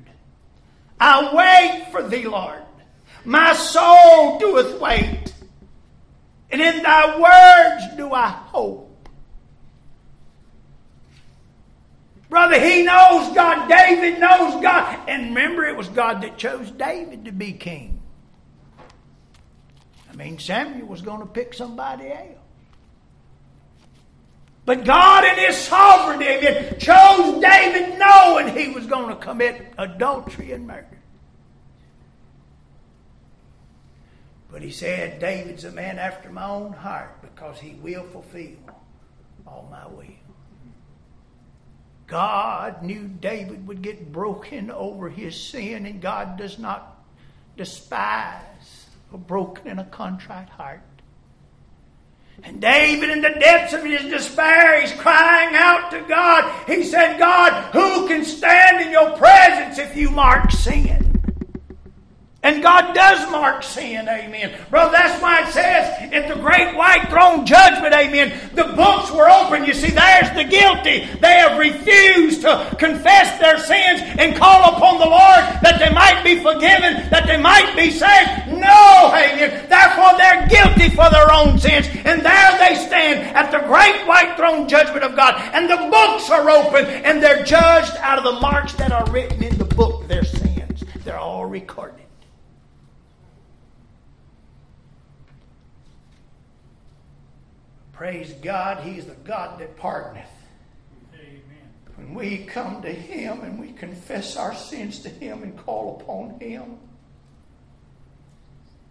[0.99, 2.63] I wait for thee, Lord.
[3.25, 5.33] My soul doeth wait,
[6.51, 8.83] and in thy words do I hope.
[12.29, 13.69] Brother, he knows God.
[13.69, 15.09] David knows God.
[15.09, 18.01] And remember, it was God that chose David to be king.
[20.11, 22.46] I mean, Samuel was going to pick somebody else.
[24.67, 30.67] But God, in His sovereignty, chose David knowing he was going to commit adultery and
[30.67, 30.99] murder.
[34.51, 38.57] But He said, David's a man after my own heart because he will fulfill
[39.47, 40.05] all my will.
[42.07, 47.05] God knew David would get broken over his sin, and God does not
[47.57, 50.83] despise a broken and a contrite heart.
[52.43, 56.67] And David, in the depths of his despair, he's crying out to God.
[56.67, 61.06] He said, God, who can stand in your presence if you mark sin?
[62.47, 64.55] And God does mark sin, amen.
[64.71, 69.29] Brother, that's why it says at the great white throne judgment, amen, the books were
[69.29, 69.65] open.
[69.65, 71.11] You see, there's the guilty.
[71.19, 76.23] They have refused to confess their sins and call upon the Lord that they might
[76.23, 78.47] be forgiven, that they might be saved.
[78.47, 79.67] No, amen.
[79.67, 81.91] Therefore, they're guilty for their own sins.
[82.07, 85.35] And there they stand at the great white throne judgment of God.
[85.53, 89.43] And the books are open and they're judged out of the marks that are written
[89.43, 90.85] in the book, their sins.
[91.03, 92.06] They're all recorded.
[97.97, 100.27] Praise God, He's the God that pardoneth.
[101.15, 101.43] Amen.
[101.97, 106.39] When we come to Him and we confess our sins to Him and call upon
[106.39, 106.77] Him,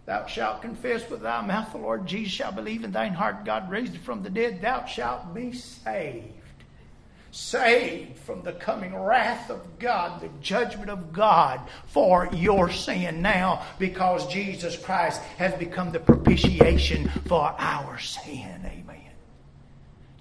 [0.06, 3.70] Thou shalt confess with thy mouth the Lord Jesus, shall believe in thine heart God
[3.70, 6.32] raised him from the dead, thou shalt be saved.
[7.32, 13.66] Saved from the coming wrath of God, the judgment of God for your sin now,
[13.80, 18.62] because Jesus Christ has become the propitiation for our sin.
[18.64, 18.85] Amen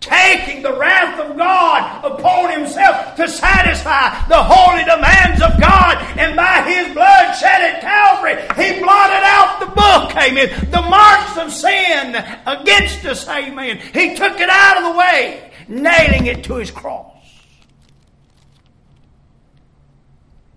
[0.05, 5.97] taking the wrath of God upon himself to satisfy the holy demands of God.
[6.17, 11.37] And by his blood shed at Calvary, he blotted out the book, amen, the marks
[11.37, 13.79] of sin against us, amen.
[13.93, 17.11] He took it out of the way, nailing it to his cross.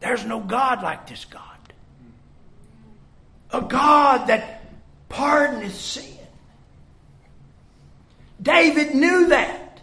[0.01, 1.43] There's no God like this God.
[3.51, 4.63] A God that
[5.09, 6.18] pardoneth sin.
[8.41, 9.81] David knew that.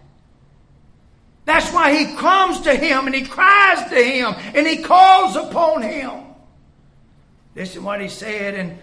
[1.45, 5.83] That's why he comes to him and he cries to him and he calls upon
[5.83, 6.23] him.
[7.55, 8.79] Listen what he said in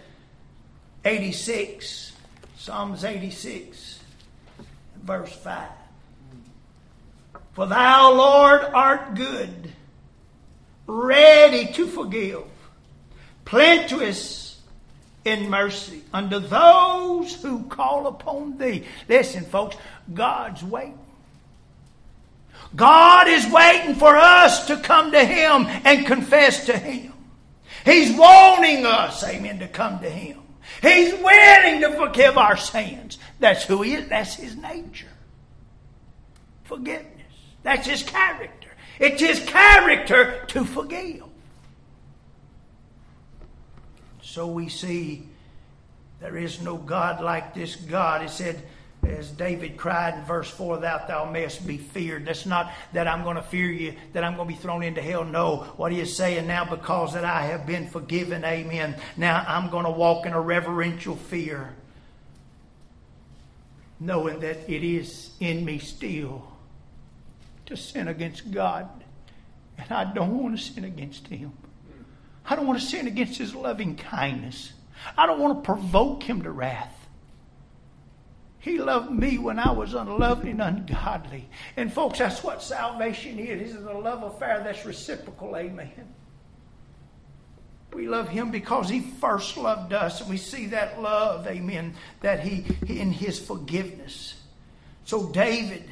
[1.05, 2.13] 86,
[2.57, 4.01] Psalms 86,
[5.03, 5.69] verse 5.
[7.53, 9.73] For thou, Lord, art good,
[10.87, 12.45] ready to forgive,
[13.45, 14.52] plenteous
[15.25, 18.85] in mercy unto those who call upon thee.
[19.09, 19.77] Listen, folks,
[20.13, 20.99] God's waiting.
[22.75, 27.13] God is waiting for us to come to Him and confess to Him.
[27.85, 30.39] He's wanting us, amen, to come to Him.
[30.81, 33.19] He's willing to forgive our sins.
[33.41, 34.09] That's who He is.
[34.09, 35.09] That's His nature.
[36.65, 37.09] Forgiveness.
[37.63, 38.71] That's His character.
[38.99, 41.25] It's His character to forgive.
[44.33, 45.29] So we see
[46.19, 48.23] there is no God like this God.
[48.23, 48.63] It said,
[49.03, 52.25] as David cried in verse 4, that thou mayest be feared.
[52.25, 55.03] That's not that I'm going to fear you, that I'm going to be thrown into
[55.03, 55.23] hell.
[55.23, 55.65] No.
[55.77, 58.97] What he is saying now, because that I have been forgiven, amen.
[59.19, 61.75] Now I'm going to walk in a reverential fear,
[64.01, 66.51] knowing that it is in me still
[67.67, 68.89] to sin against God.
[69.77, 71.53] And I don't want to sin against him.
[72.45, 74.73] I don't want to sin against His loving kindness.
[75.17, 77.03] I don't want to provoke Him to wrath.
[78.59, 81.49] He loved me when I was unlovely and ungodly.
[81.77, 83.75] And folks, that's what salvation is.
[83.75, 85.57] It's a love affair that's reciprocal.
[85.57, 86.15] Amen.
[87.93, 92.41] We love him because he first loved us, and we see that love, amen, that
[92.41, 94.41] he in his forgiveness.
[95.05, 95.91] So David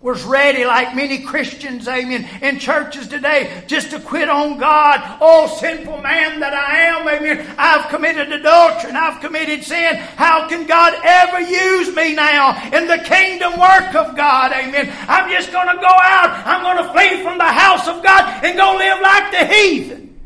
[0.00, 5.18] was ready, like many Christians, amen, in churches today, just to quit on God.
[5.20, 7.54] Oh, sinful man that I am, amen.
[7.58, 9.96] I've committed adultery and I've committed sin.
[9.96, 14.94] How can God ever use me now in the kingdom work of God, amen?
[15.08, 16.46] I'm just going to go out.
[16.46, 20.20] I'm going to flee from the house of God and go live like the heathen.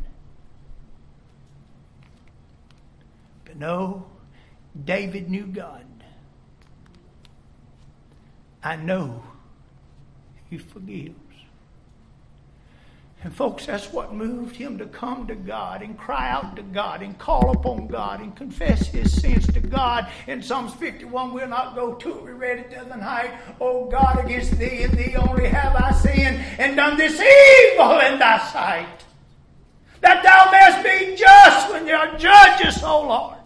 [3.46, 4.04] But no,
[4.84, 5.86] David knew God.
[8.62, 9.24] I know
[10.52, 11.16] He forgives.
[13.24, 17.00] And folks, that's what moved him to come to God and cry out to God
[17.00, 20.10] and call upon God and confess his sins to God.
[20.26, 22.24] In Psalms 51, we'll not go to it.
[22.24, 23.32] We read it the other night.
[23.62, 28.18] Oh God, against thee and thee only have I sinned and done this evil in
[28.18, 29.04] thy sight.
[30.02, 33.38] That thou mayest be just when thou judgest, O Lord.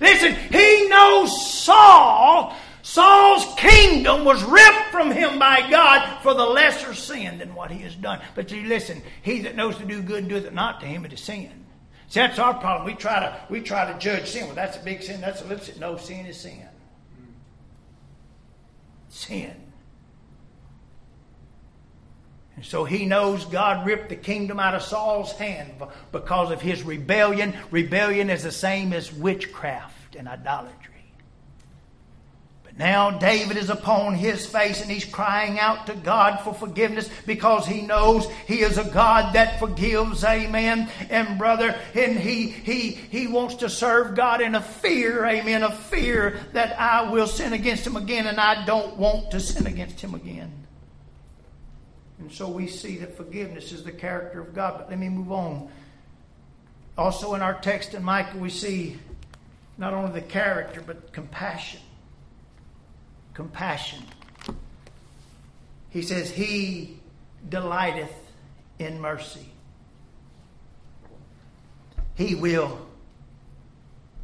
[0.00, 6.94] Listen, he knows Saul Saul's kingdom was ripped from him by God for the lesser
[6.94, 8.20] sin than what he has done.
[8.34, 11.12] But you listen, he that knows to do good doeth it not to him it
[11.12, 11.66] is sin.
[12.08, 12.86] See, that's our problem.
[12.86, 14.46] We try to we try to judge sin.
[14.46, 15.20] Well, that's a big sin.
[15.20, 15.78] That's a little sin.
[15.78, 16.66] No, sin is sin.
[19.08, 19.54] Sin.
[22.56, 25.72] And so he knows God ripped the kingdom out of Saul's hand
[26.12, 27.54] because of his rebellion.
[27.70, 30.89] Rebellion is the same as witchcraft and idolatry.
[32.80, 37.66] Now David is upon his face and he's crying out to God for forgiveness because
[37.66, 40.24] he knows he is a God that forgives.
[40.24, 40.88] Amen.
[41.10, 45.70] And brother, and he he he wants to serve God in a fear, amen, a
[45.70, 50.00] fear that I will sin against him again and I don't want to sin against
[50.00, 50.50] him again.
[52.18, 54.78] And so we see that forgiveness is the character of God.
[54.78, 55.68] But let me move on.
[56.96, 58.96] Also in our text in Micah we see
[59.76, 61.80] not only the character but compassion
[63.40, 64.02] compassion.
[65.88, 66.98] He says, He
[67.48, 68.12] delighteth
[68.78, 69.46] in mercy.
[72.16, 72.86] He will,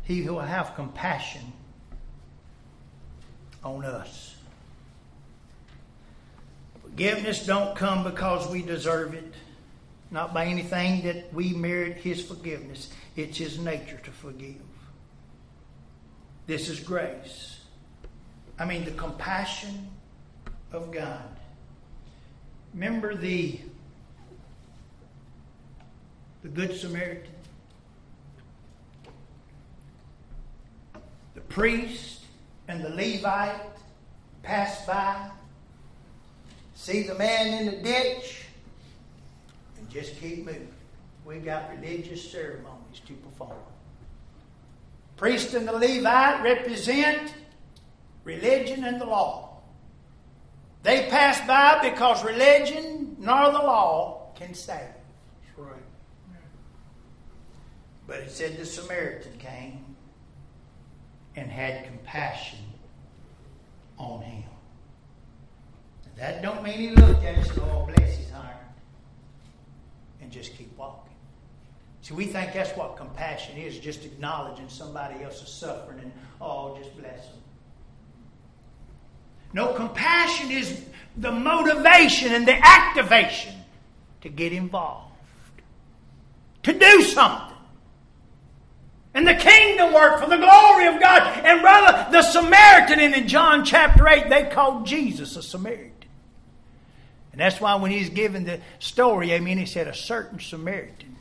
[0.02, 1.54] He will have compassion
[3.64, 4.36] on us.
[6.82, 9.32] Forgiveness don't come because we deserve it,
[10.10, 12.90] not by anything that we merit His forgiveness.
[13.16, 14.60] It's His nature to forgive.
[16.46, 17.55] This is grace.
[18.58, 19.88] I mean, the compassion
[20.72, 21.28] of God.
[22.72, 23.58] Remember the,
[26.42, 27.32] the Good Samaritan?
[31.34, 32.22] The priest
[32.68, 33.60] and the Levite
[34.42, 35.30] pass by,
[36.74, 38.44] see the man in the ditch,
[39.78, 40.68] and just keep moving.
[41.24, 43.58] We've got religious ceremonies to perform.
[45.16, 47.34] Priest and the Levite represent
[48.26, 49.62] religion and the law.
[50.82, 54.78] They pass by because religion nor the law can save.
[54.78, 55.72] That's right.
[58.06, 59.96] But it said the Samaritan came
[61.36, 62.58] and had compassion
[63.96, 64.44] on him.
[66.16, 68.56] That don't mean he looked at us and oh bless his heart
[70.20, 71.12] and just keep walking.
[72.02, 76.96] See, we think that's what compassion is, just acknowledging somebody else's suffering and oh, just
[76.96, 77.40] bless them.
[79.56, 80.82] No, compassion is
[81.16, 83.54] the motivation and the activation
[84.20, 85.14] to get involved,
[86.64, 87.56] to do something.
[89.14, 91.22] And the kingdom work for the glory of God.
[91.42, 95.90] And brother, the Samaritan in John chapter 8, they called Jesus a Samaritan.
[97.32, 101.16] And that's why when he's given the story, I mean, he said a certain Samaritan.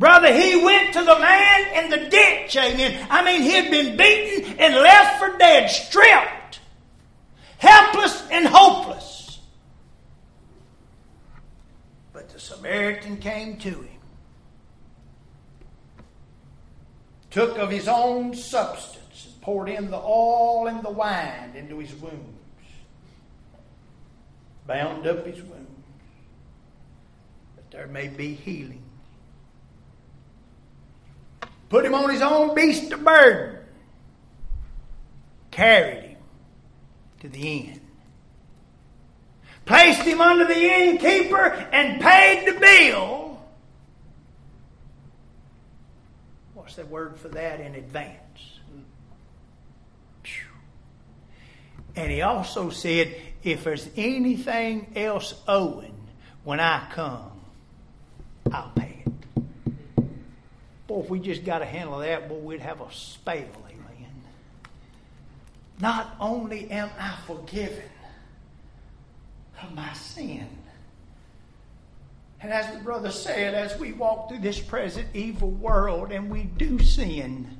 [0.00, 3.06] Brother, he went to the man in the ditch, amen.
[3.08, 6.41] I mean, he had been beaten and left for dead, stripped
[7.62, 9.38] helpless and hopeless.
[12.12, 14.00] But the Samaritan came to him,
[17.30, 21.94] took of his own substance, and poured in the oil and the wine into his
[21.94, 22.18] wounds,
[24.66, 25.86] bound up his wounds,
[27.54, 28.82] that there may be healing.
[31.68, 33.60] Put him on his own beast of burden,
[35.52, 36.11] carried him
[37.22, 37.80] to the inn.
[39.64, 43.40] Placed him under the innkeeper and paid the bill.
[46.54, 48.18] What's the word for that in advance?
[51.94, 53.14] And he also said,
[53.44, 55.94] if there's anything else owing
[56.42, 57.30] when I come,
[58.50, 60.04] I'll pay it.
[60.88, 63.44] Boy, if we just got a handle that, boy, we'd have a spell
[65.82, 67.90] not only am I forgiven
[69.60, 70.46] of my sin,
[72.40, 76.44] and as the brother said, as we walk through this present evil world and we
[76.44, 77.58] do sin,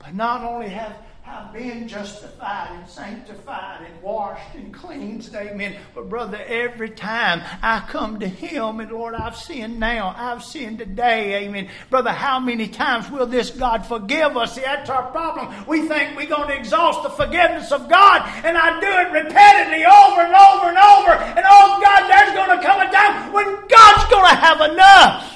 [0.00, 0.96] but not only have,
[1.28, 5.34] I've been justified and sanctified and washed and cleansed.
[5.34, 5.74] Amen.
[5.92, 10.78] But, brother, every time I come to Him, and Lord, I've sinned now, I've sinned
[10.78, 11.44] today.
[11.44, 11.68] Amen.
[11.90, 14.54] Brother, how many times will this God forgive us?
[14.54, 15.52] See, that's our problem.
[15.66, 19.84] We think we're going to exhaust the forgiveness of God, and I do it repeatedly
[19.84, 21.12] over and over and over.
[21.12, 25.35] And oh, God, there's going to come a time when God's going to have enough.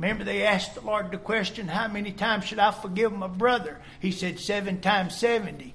[0.00, 3.82] Remember, they asked the Lord the question, How many times should I forgive my brother?
[4.00, 5.74] He said, Seven times 70.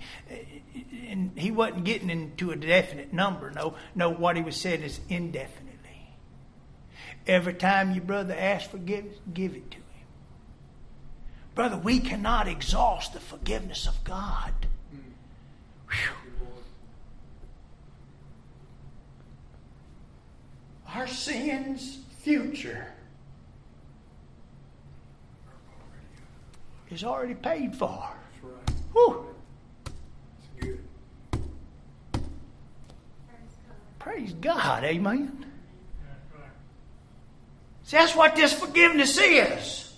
[1.07, 3.51] And he wasn't getting into a definite number.
[3.51, 6.09] No, no, what he was saying is indefinitely.
[7.27, 9.83] Every time your brother asks forgiveness, give it to him.
[11.53, 14.53] Brother, we cannot exhaust the forgiveness of God.
[15.87, 16.47] Whew.
[20.95, 22.94] Our sins, future
[26.89, 28.07] is already paid for.
[28.31, 28.75] That's right.
[28.93, 29.25] Whew.
[29.85, 30.79] That's good.
[33.99, 34.83] Praise God.
[34.83, 35.45] Amen.
[37.85, 39.93] See, that's what this forgiveness is.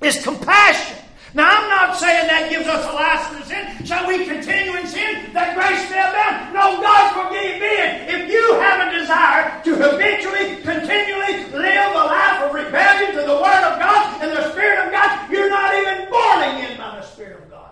[0.00, 0.98] It's compassion.
[1.34, 3.86] Now, I'm not saying that gives us a license to sin.
[3.86, 6.54] Shall we continue in sin that grace may abound?
[6.56, 7.74] No, God forgive me.
[8.08, 13.36] If you have a desire to habitually, continually live a life of rebellion to the
[13.36, 17.06] Word of God and the Spirit of God, you're not even born again by the
[17.06, 17.70] Spirit of God.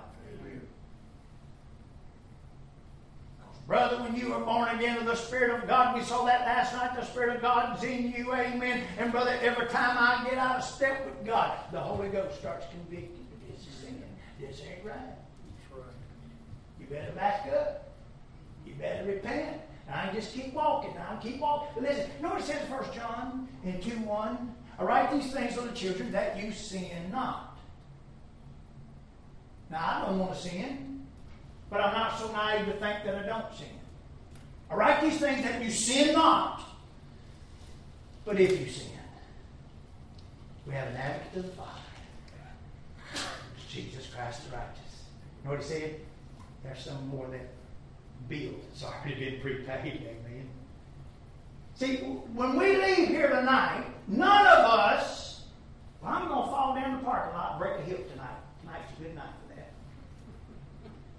[3.67, 6.73] Brother, when you were born again of the Spirit of God, we saw that last
[6.73, 6.95] night.
[6.95, 8.85] The Spirit of God is in you, amen.
[8.97, 12.67] And brother, every time I get out of step with God, the Holy Ghost starts
[12.71, 13.11] convicting.
[13.11, 13.51] Me.
[13.51, 14.03] This is sin.
[14.41, 15.17] This ain't right.
[16.79, 17.93] You better back up.
[18.65, 19.61] You better repent.
[19.93, 20.95] I just keep walking.
[20.95, 21.83] Now keep walking.
[21.83, 24.55] Listen, what it says 1 John in 2 1?
[24.79, 27.59] I write these things on the children that you sin not.
[29.71, 30.96] Now I don't want to sin.
[31.71, 33.69] But I'm not so naive to think that I don't sin.
[34.71, 36.63] I write these things that you sin not.
[38.25, 38.91] But if you sin,
[40.67, 41.71] we have an advocate to the Father.
[43.69, 45.05] Jesus Christ the righteous.
[45.43, 46.01] You know what he said?
[46.65, 47.47] There's some more that
[48.29, 50.03] bill that's been prepaid.
[50.03, 50.49] Amen.
[51.75, 55.45] See, when we leave here tonight, none of us,
[56.03, 58.39] well, I'm going to fall down the parking lot and break a hip tonight.
[58.63, 59.36] Tonight's a good night.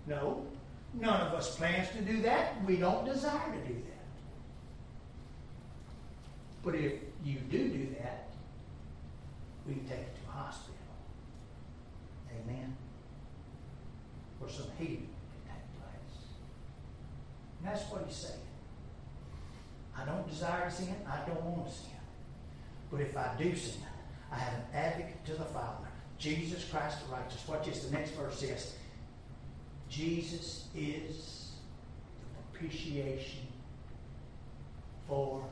[0.08, 0.46] No,
[0.94, 2.64] none of us plans to do that.
[2.66, 3.98] We don't desire to do that.
[6.64, 6.94] But if
[7.24, 8.30] you do do that,
[9.68, 10.76] we can take it to a hospital.
[12.32, 12.76] Amen.
[14.42, 15.10] Or some healing
[15.46, 16.18] can take place.
[17.60, 18.40] And that's what he's saying.
[19.98, 20.96] I don't desire to sin.
[21.08, 21.90] I don't want to sin.
[22.92, 23.82] But if I do sin,
[24.32, 25.88] I have an advocate to the Father,
[26.18, 27.48] Jesus Christ the righteous.
[27.48, 27.84] Watch this.
[27.86, 28.76] The next verse says,
[29.90, 31.52] Jesus is
[32.20, 33.48] the propitiation
[35.08, 35.44] for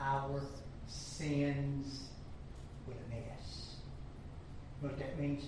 [0.00, 0.40] our
[0.86, 2.08] sins
[2.86, 3.76] with an S.
[4.80, 5.44] You what that means?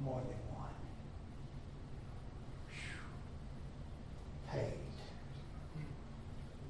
[0.00, 0.68] More than one.
[4.50, 4.72] Paid.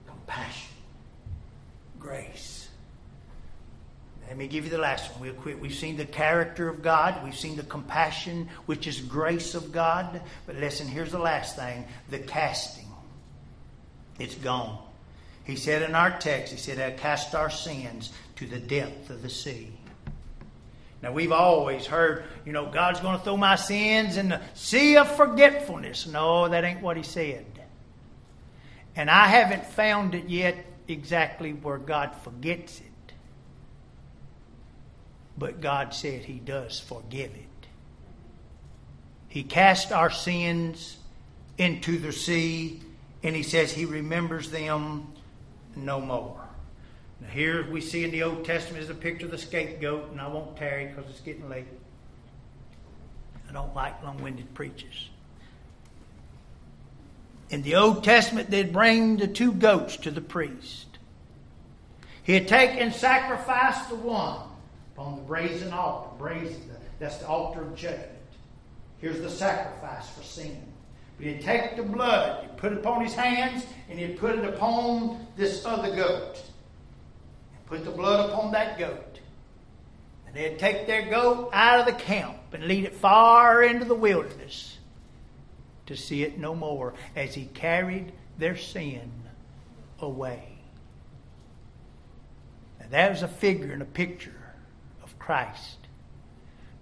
[0.06, 0.70] Compassion.
[1.98, 2.63] Grace.
[4.34, 5.20] Let me give you the last one.
[5.20, 5.60] We'll quit.
[5.60, 7.22] We've seen the character of God.
[7.22, 10.20] We've seen the compassion, which is grace of God.
[10.44, 12.88] But listen, here's the last thing the casting.
[14.18, 14.76] It's gone.
[15.44, 19.22] He said in our text, He said, I cast our sins to the depth of
[19.22, 19.70] the sea.
[21.00, 24.96] Now, we've always heard, you know, God's going to throw my sins in the sea
[24.96, 26.08] of forgetfulness.
[26.08, 27.46] No, that ain't what He said.
[28.96, 30.56] And I haven't found it yet
[30.88, 32.93] exactly where God forgets it.
[35.36, 37.66] But God said He does forgive it.
[39.28, 40.96] He cast our sins
[41.58, 42.80] into the sea,
[43.22, 45.08] and He says He remembers them
[45.74, 46.40] no more.
[47.20, 50.20] Now, here we see in the Old Testament is a picture of the scapegoat, and
[50.20, 51.66] I won't tarry because it's getting late.
[53.48, 55.10] I don't like long winded preachers.
[57.50, 60.86] In the Old Testament, they'd bring the two goats to the priest.
[62.22, 64.40] He had taken and sacrifice the one
[64.94, 66.08] upon the brazen altar.
[66.18, 68.10] Brazen, that's the altar of judgment.
[68.98, 70.60] Here's the sacrifice for sin.
[71.18, 74.44] But he'd take the blood, he'd put it upon his hands, and he'd put it
[74.44, 76.42] upon this other goat.
[77.54, 79.20] And put the blood upon that goat.
[80.26, 83.94] And they'd take their goat out of the camp and lead it far into the
[83.94, 84.78] wilderness
[85.86, 89.12] to see it no more as he carried their sin
[90.00, 90.48] away.
[92.80, 94.43] And that was a figure and a picture
[95.24, 95.78] Christ.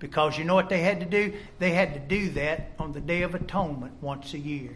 [0.01, 1.33] Because you know what they had to do?
[1.61, 4.75] They had to do that on the Day of Atonement once a year.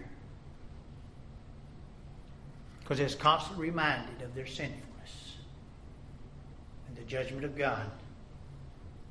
[2.81, 5.37] Because they're constantly reminded of their sinfulness
[6.87, 7.91] and the judgment of God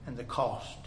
[0.07, 0.77] and the cost.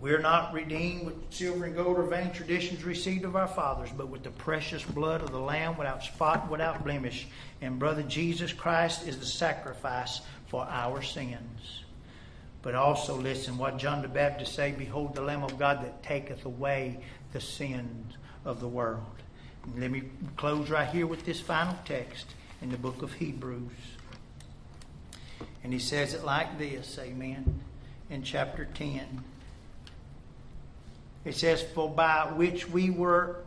[0.00, 4.08] We're not redeemed with silver and gold or vain traditions received of our fathers, but
[4.08, 7.28] with the precious blood of the Lamb without spot, without blemish.
[7.62, 10.20] And brother Jesus Christ is the sacrifice
[10.54, 11.82] for our sins.
[12.62, 16.44] But also listen what John the Baptist say, Behold the Lamb of God that taketh
[16.44, 17.00] away
[17.32, 19.02] the sins of the world.
[19.64, 20.04] And let me
[20.36, 22.26] close right here with this final text
[22.62, 23.72] in the book of Hebrews.
[25.64, 27.58] And he says it like this, amen,
[28.08, 29.24] in chapter 10.
[31.24, 33.38] It says, For by which we were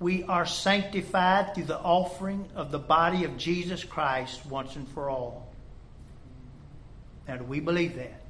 [0.00, 5.08] we are sanctified through the offering of the body of Jesus Christ once and for
[5.08, 5.49] all.
[7.28, 8.20] Now do we believe that?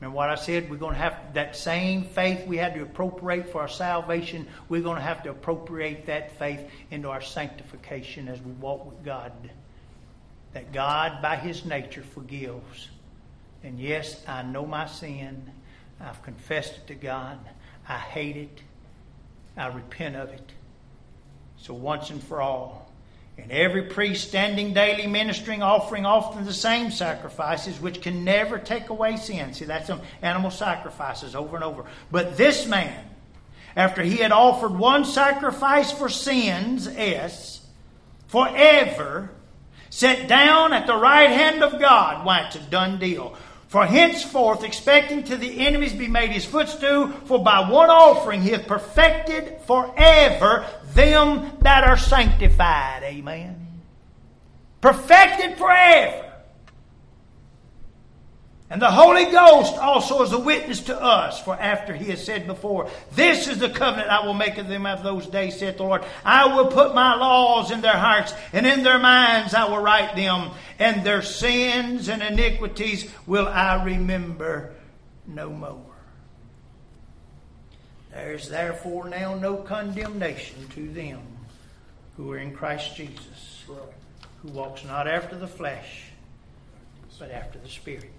[0.00, 0.70] Remember what I said?
[0.70, 4.46] We're going to have that same faith we had to appropriate for our salvation.
[4.68, 9.02] We're going to have to appropriate that faith into our sanctification as we walk with
[9.04, 9.32] God.
[10.52, 12.88] That God, by His nature, forgives.
[13.62, 15.50] And yes, I know my sin.
[16.00, 17.38] I've confessed it to God.
[17.88, 18.60] I hate it.
[19.56, 20.52] I repent of it.
[21.56, 22.83] So once and for all.
[23.36, 28.90] And every priest standing daily ministering, offering often the same sacrifices, which can never take
[28.90, 29.52] away sin.
[29.54, 31.84] See, that's some animal sacrifices over and over.
[32.12, 33.04] But this man,
[33.74, 37.66] after he had offered one sacrifice for sins, S,
[38.28, 39.30] forever,
[39.90, 42.24] sat down at the right hand of God.
[42.24, 43.36] Why, it's a done deal.
[43.66, 48.50] For henceforth, expecting to the enemies be made his footstool, for by one offering he
[48.50, 50.64] hath perfected forever
[50.94, 53.02] them that are sanctified.
[53.02, 53.80] Amen.
[54.80, 56.24] Perfected forever.
[58.70, 62.46] And the Holy Ghost also is a witness to us, for after he has said
[62.46, 65.84] before, This is the covenant I will make of them of those days, saith the
[65.84, 66.02] Lord.
[66.24, 70.16] I will put my laws in their hearts, and in their minds I will write
[70.16, 74.74] them, and their sins and iniquities will I remember
[75.26, 75.83] no more.
[78.14, 81.20] There is therefore now no condemnation to them
[82.16, 86.04] who are in Christ Jesus, who walks not after the flesh,
[87.18, 88.12] but after the Spirit.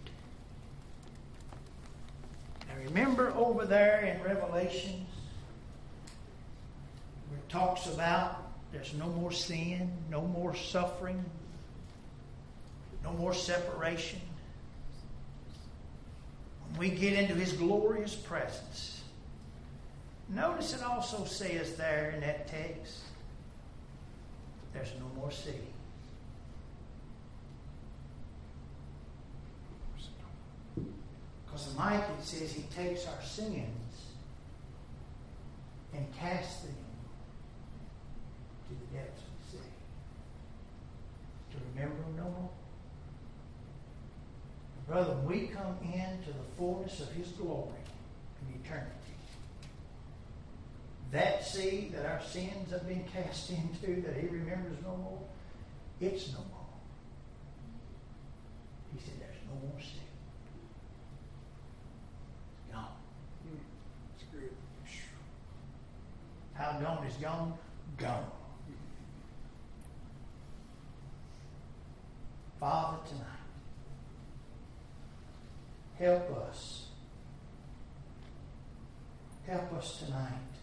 [2.68, 5.08] Now remember over there in Revelations
[7.30, 8.44] where it talks about
[8.74, 11.24] there's no more sin, no more suffering,
[13.02, 14.20] no more separation.
[16.68, 18.95] When we get into his glorious presence,
[20.30, 23.00] notice it also says there in that text,
[24.74, 25.52] there's no more sea.
[31.46, 33.70] Because in Micah it says he takes our sins
[35.94, 36.76] and casts them
[38.68, 39.72] to the depths of the sea.
[41.52, 42.50] To remember them no more.
[44.88, 47.72] Brother, we come into the fullness of his glory
[48.42, 49.05] in eternity,
[51.16, 55.22] that sea that our sins have been cast into, that he remembers no more,
[56.02, 56.68] it's no more.
[58.94, 60.02] He said, There's no more sea.
[62.70, 62.88] Gone.
[63.48, 63.58] Hmm.
[64.16, 64.50] It's good.
[66.54, 67.54] How gone is gone?
[67.98, 68.32] Gone.
[72.60, 73.26] Father, tonight,
[75.98, 76.88] help us.
[79.48, 80.55] Help us tonight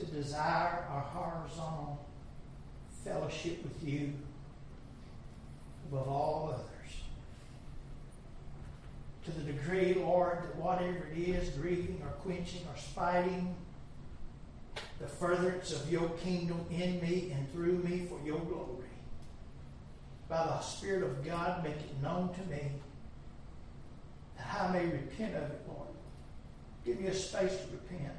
[0.00, 2.06] to desire our horizontal
[3.04, 4.12] fellowship with you
[5.90, 6.66] above all others.
[9.24, 13.54] To the degree, Lord, that whatever it is, grieving or quenching or spiting,
[14.98, 18.88] the furtherance of your kingdom in me and through me for your glory.
[20.28, 22.70] By the Spirit of God, make it known to me
[24.36, 25.88] that I may repent of it, Lord.
[26.84, 28.14] Give me a space to repent.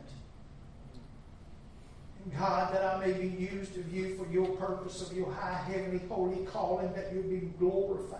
[2.37, 6.01] God, that I may be used of you for your purpose of your high, heavenly,
[6.07, 8.19] holy calling, that you be glorified.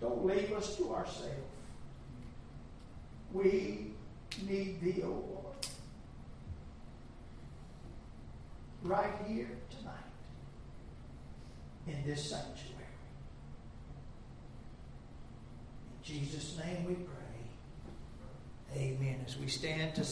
[0.00, 1.30] Don't leave us to ourselves.
[3.32, 3.92] We
[4.46, 5.66] need thee, O Lord.
[8.82, 9.94] Right here tonight
[11.86, 12.74] in this sanctuary.
[15.96, 17.14] In Jesus' name we pray.
[18.76, 19.24] Amen.
[19.26, 20.04] As we stand to